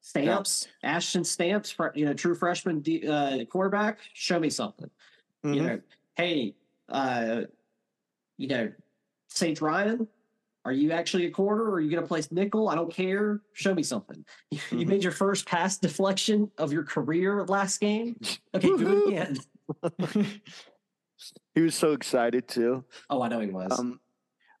[0.00, 3.98] Stamps, Ashton Stamps, you know, true freshman D, uh, quarterback.
[4.14, 4.90] Show me something.
[5.42, 5.66] You Mhm.
[5.66, 5.80] know,
[6.16, 6.54] hey,
[6.88, 7.42] uh,
[8.36, 8.72] you know,
[9.28, 10.08] Sage Ryan,
[10.64, 12.68] Are you actually a quarter or are you going to play nickel?
[12.68, 13.40] I don't care.
[13.54, 14.22] Show me something.
[14.50, 14.86] You Mhm.
[14.86, 18.20] made your first pass deflection of your career last game.
[18.54, 19.38] Okay, do it again.
[21.54, 22.84] he was so excited too.
[23.08, 23.78] Oh, I know he was.
[23.78, 24.00] Um,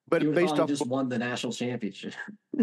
[0.08, 2.14] but you based based off, just won the national championship.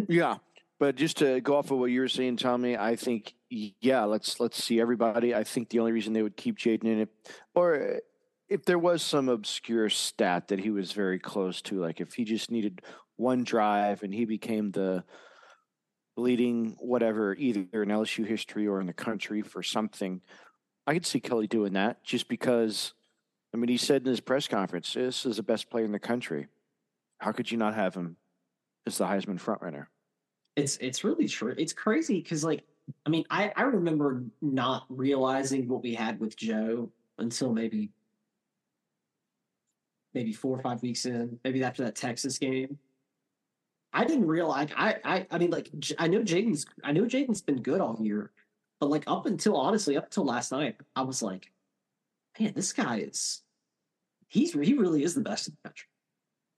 [0.07, 0.38] yeah.
[0.80, 4.39] But just to go off of what you were saying, Tommy, I think yeah, let's
[4.39, 5.34] let's see everybody.
[5.34, 7.09] I think the only reason they would keep Jayden in it,
[7.53, 8.01] or
[8.49, 12.26] if there was some obscure stat that he was very close to, like if he
[12.26, 12.82] just needed
[13.15, 15.03] one drive and he became the
[16.17, 20.21] leading whatever, either in LSU history or in the country for something,
[20.86, 22.93] I could see Kelly doing that just because.
[23.53, 25.99] I mean, he said in his press conference, "This is the best player in the
[25.99, 26.47] country."
[27.19, 28.17] How could you not have him
[28.86, 29.88] as the Heisman frontrunner?
[30.56, 31.53] It's it's really true.
[31.58, 32.64] It's crazy because like
[33.06, 37.91] I mean I I remember not realizing what we had with Joe until maybe
[40.14, 42.78] maybe four or five weeks in, maybe after that Texas game.
[43.91, 47.62] I didn't realize I I I mean like I know Jayden's I know Jayden's been
[47.62, 48.32] good all year,
[48.80, 51.51] but like up until honestly up until last night I was like,
[52.39, 53.41] man, this guy is
[54.28, 55.88] he's he really is the best in the country.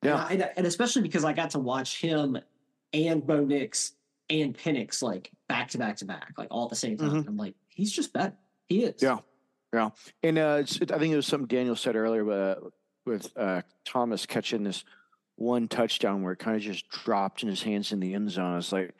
[0.04, 0.28] Yeah.
[0.30, 2.38] and, I- and especially because I got to watch him
[2.94, 3.94] and Bo Nix
[4.30, 7.26] and Penix like back to back to back, like all at the same time.
[7.28, 8.34] I'm like, he's just better.
[8.68, 9.02] He is.
[9.02, 9.20] Yeah.
[9.74, 9.90] Yeah.
[10.24, 12.56] And uh, it's, I think it was something Daniel said earlier uh,
[13.06, 14.84] with uh, Thomas catching this
[15.36, 18.58] one touchdown where it kind of just dropped in his hands in the end zone.
[18.58, 18.96] It's like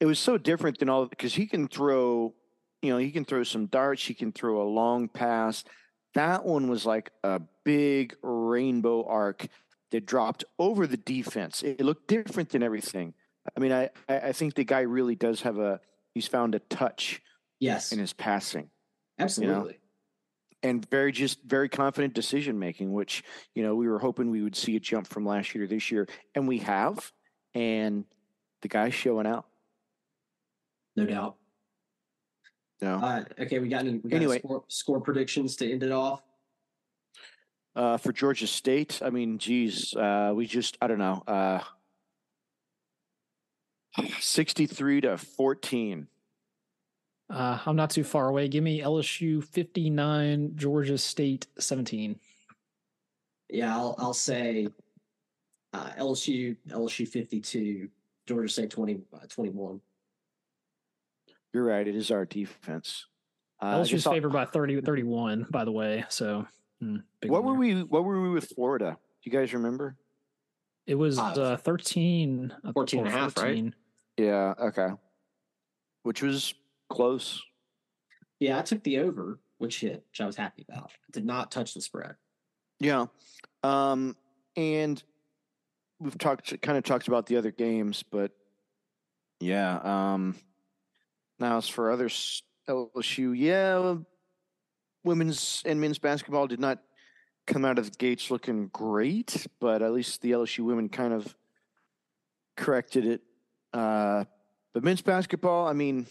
[0.00, 2.34] it was so different than all because he can throw,
[2.82, 5.64] you know, he can throw some darts, he can throw a long pass.
[6.14, 9.46] That one was like a big rainbow arc
[9.90, 11.62] that dropped over the defense.
[11.62, 13.14] It looked different than everything.
[13.56, 15.80] I mean, I, I think the guy really does have a
[16.14, 17.20] he's found a touch
[17.60, 17.92] Yes.
[17.92, 18.70] in his passing
[19.18, 19.78] Absolutely.
[20.64, 23.22] and very just very confident decision making, which
[23.54, 25.90] you know we were hoping we would see a jump from last year to this
[25.90, 27.12] year, and we have.
[27.54, 28.04] And
[28.62, 29.44] the guy's showing out.
[30.96, 31.36] No doubt.
[32.80, 34.38] No, Uh, okay, we got any we got Anyway.
[34.38, 36.22] score, score predictions to end it off.
[37.76, 41.22] uh, for Georgia State, I mean, geez, uh, we just I don't know,
[43.98, 46.08] uh, sixty-three to fourteen.
[47.30, 48.46] Uh, I'm not too far away.
[48.48, 52.18] Give me LSU 59, Georgia State 17.
[53.48, 54.68] Yeah, I'll I'll say
[55.72, 57.88] uh, LSU LSU 52,
[58.26, 59.80] Georgia State 20, uh, 21.
[61.54, 61.86] You're right.
[61.88, 63.06] It is our defense.
[63.62, 66.04] Uh, I LSU's favored by 30, 31, by the way.
[66.10, 66.46] So,
[66.80, 67.60] big What were there.
[67.60, 67.82] we?
[67.82, 68.98] What were we with Florida?
[69.22, 69.96] Do you guys remember?
[70.86, 71.38] It was Five.
[71.38, 72.52] uh, 13.
[72.64, 73.72] uh, 14 and a half, right?
[74.16, 74.26] 14.
[74.26, 74.54] Yeah.
[74.58, 74.88] Okay.
[76.02, 76.54] Which was
[76.90, 77.42] close.
[78.40, 80.90] Yeah, I took the over, which hit, which I was happy about.
[81.12, 82.16] Did not touch the spread.
[82.80, 83.06] Yeah.
[83.62, 84.16] Um,
[84.56, 85.02] and
[86.00, 88.32] we've talked kind of talked about the other games, but
[89.40, 89.78] yeah.
[89.82, 90.36] Um,
[91.38, 92.08] now as for other
[92.68, 93.96] LSU, yeah,
[95.04, 96.78] women's and men's basketball did not
[97.46, 101.36] come out of the gates looking great, but at least the LSU women kind of
[102.56, 103.22] corrected it.
[103.72, 104.24] Uh,
[104.74, 106.06] but men's basketball, I mean,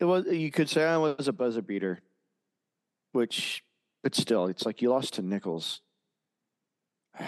[0.00, 2.00] it was you could say I was a buzzer beater,
[3.12, 3.64] which
[4.02, 5.80] but still, it's like you lost to Nicholls.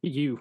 [0.00, 0.40] You.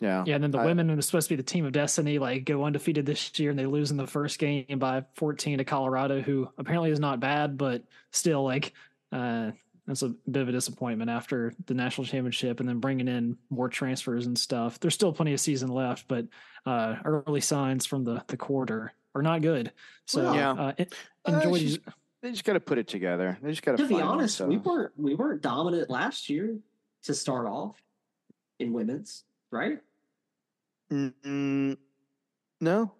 [0.00, 0.24] Yeah.
[0.26, 2.44] Yeah, and then the I- women are supposed to be the team of destiny, like
[2.44, 6.20] go undefeated this year, and they lose in the first game by 14 to Colorado,
[6.20, 8.72] who apparently is not bad, but still, like,
[9.12, 9.52] uh,
[9.86, 13.68] that's a bit of a disappointment after the national championship, and then bringing in more
[13.68, 14.80] transfers and stuff.
[14.80, 16.26] There's still plenty of season left, but
[16.64, 19.72] uh, early signs from the the quarter are not good.
[20.06, 20.50] So, Well, Yeah.
[20.52, 20.86] uh, en-
[21.24, 21.80] Uh, enjoy it's just-
[22.22, 23.38] they just got to put it together.
[23.42, 26.58] They just got To be find honest, we weren't we weren't dominant last year
[27.04, 27.80] to start off
[28.58, 29.80] in women's, right?
[30.90, 31.76] Mm,
[32.60, 32.92] no,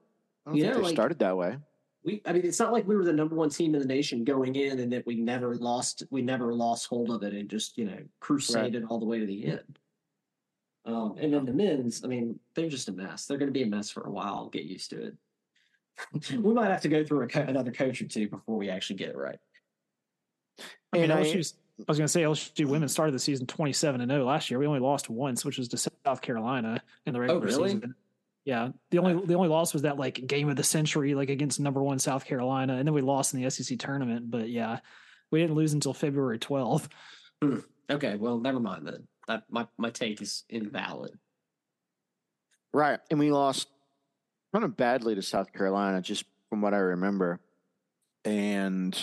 [0.44, 1.58] I don't You think know, they like- started that way.
[2.06, 4.22] We I mean it's not like we were the number one team in the nation
[4.22, 7.76] going in and that we never lost we never lost hold of it and just,
[7.76, 9.78] you know, crusaded all the way to the end.
[10.86, 13.26] Um, and then the men's, I mean, they're just a mess.
[13.26, 14.48] They're going to be a mess for a while.
[14.48, 15.16] Get used to it.
[16.40, 18.96] we might have to go through a co- another coach or two before we actually
[18.96, 19.40] get it right.
[20.92, 21.42] I mean, I-
[21.78, 24.58] I was going to say LSU women started the season 27 and 0 last year.
[24.58, 27.70] We only lost once, which was to South Carolina in the regular oh, really?
[27.70, 27.94] season.
[28.46, 31.58] Yeah, the only the only loss was that like game of the century, like against
[31.58, 34.30] number one South Carolina, and then we lost in the SEC tournament.
[34.30, 34.78] But yeah,
[35.32, 36.86] we didn't lose until February 12th.
[37.42, 37.58] Hmm,
[37.90, 39.08] okay, well, never mind then.
[39.26, 41.18] That my my take is invalid.
[42.72, 43.00] Right.
[43.10, 43.68] And we lost
[44.52, 47.40] kind of badly to South Carolina, just from what I remember.
[48.24, 48.96] And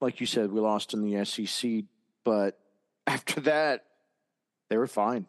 [0.00, 1.84] like you said, we lost in the SEC,
[2.24, 2.58] but
[3.06, 3.84] after that,
[4.70, 5.26] they were fine.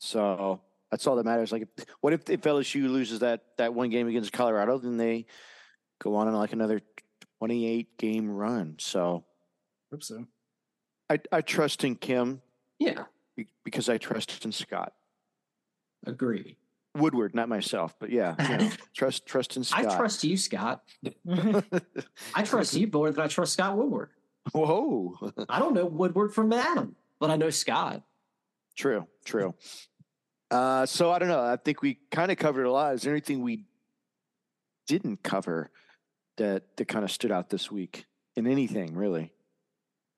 [0.00, 0.60] So
[0.90, 1.52] That's all that matters.
[1.52, 1.68] Like,
[2.00, 4.78] what if, if LSU loses that that one game against Colorado?
[4.78, 5.26] Then they
[6.02, 6.80] go on in like another
[7.38, 8.76] twenty eight game run.
[8.78, 9.24] So,
[9.92, 10.26] hope so.
[11.08, 12.42] I I trust in Kim.
[12.78, 13.04] Yeah,
[13.64, 14.92] because I trust in Scott.
[16.06, 16.56] Agree.
[16.96, 19.86] Woodward, not myself, but yeah, you know, trust trust in Scott.
[19.86, 20.82] I trust you, Scott.
[22.34, 24.10] I trust you more than I trust Scott Woodward.
[24.52, 25.14] Whoa!
[25.48, 28.02] I don't know Woodward from Adam, but I know Scott.
[28.76, 29.54] True, true.
[30.50, 31.40] Uh, so I don't know.
[31.40, 32.94] I think we kind of covered a lot.
[32.94, 33.64] Is there anything we
[34.86, 35.70] didn't cover
[36.38, 39.32] that that kind of stood out this week in anything really?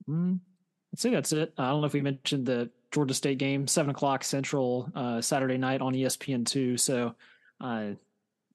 [0.09, 0.41] Mm,
[0.93, 1.53] I'd say that's it.
[1.59, 5.59] I don't know if we mentioned the Georgia State game, seven o'clock Central uh, Saturday
[5.59, 6.77] night on ESPN two.
[6.79, 7.15] So
[7.61, 7.91] uh,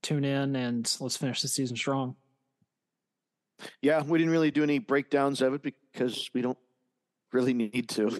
[0.02, 2.16] tune in and let's finish the season strong.
[3.82, 6.58] Yeah, we didn't really do any breakdowns of it because we don't
[7.34, 8.20] really need to,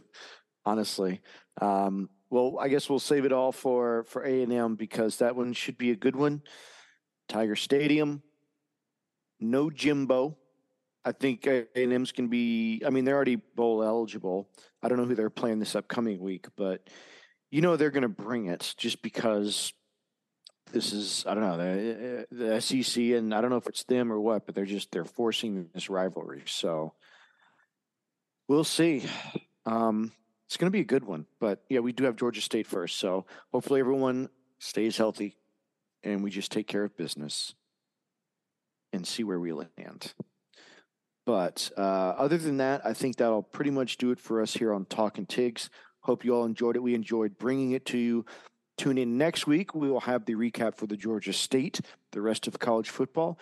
[0.66, 1.22] honestly.
[1.62, 5.36] Um, well, I guess we'll save it all for for A and M because that
[5.36, 6.42] one should be a good one.
[7.28, 8.22] Tiger Stadium,
[9.40, 10.38] no Jimbo.
[11.06, 12.82] I think A and M's can be.
[12.86, 14.50] I mean, they're already bowl eligible.
[14.84, 16.90] I don't know who they're playing this upcoming week, but
[17.50, 19.72] you know they're going to bring it just because
[20.72, 24.12] this is I don't know the the SEC and I don't know if it's them
[24.12, 26.44] or what, but they're just they're forcing this rivalry.
[26.46, 26.94] So
[28.48, 29.06] we'll see.
[29.66, 30.12] Um,
[30.48, 31.26] it's going to be a good one.
[31.40, 32.98] But yeah, we do have Georgia State first.
[32.98, 34.30] So hopefully everyone
[34.60, 35.36] stays healthy
[36.04, 37.54] and we just take care of business
[38.94, 40.14] and see where we land.
[41.26, 44.74] But uh, other than that, I think that'll pretty much do it for us here
[44.74, 45.70] on Talking Tigs.
[46.00, 46.84] Hope you all enjoyed it.
[46.84, 48.26] We enjoyed bringing it to you.
[48.78, 49.76] Tune in next week.
[49.76, 51.82] We will have the recap for the Georgia State,
[52.14, 53.38] the rest of college football,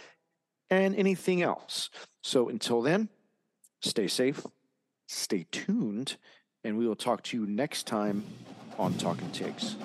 [0.72, 1.92] and anything else.
[2.24, 3.10] So until then,
[3.82, 4.44] stay safe,
[5.08, 6.18] stay tuned,
[6.66, 8.24] and we will talk to you next time
[8.80, 9.76] on Talking Tigs.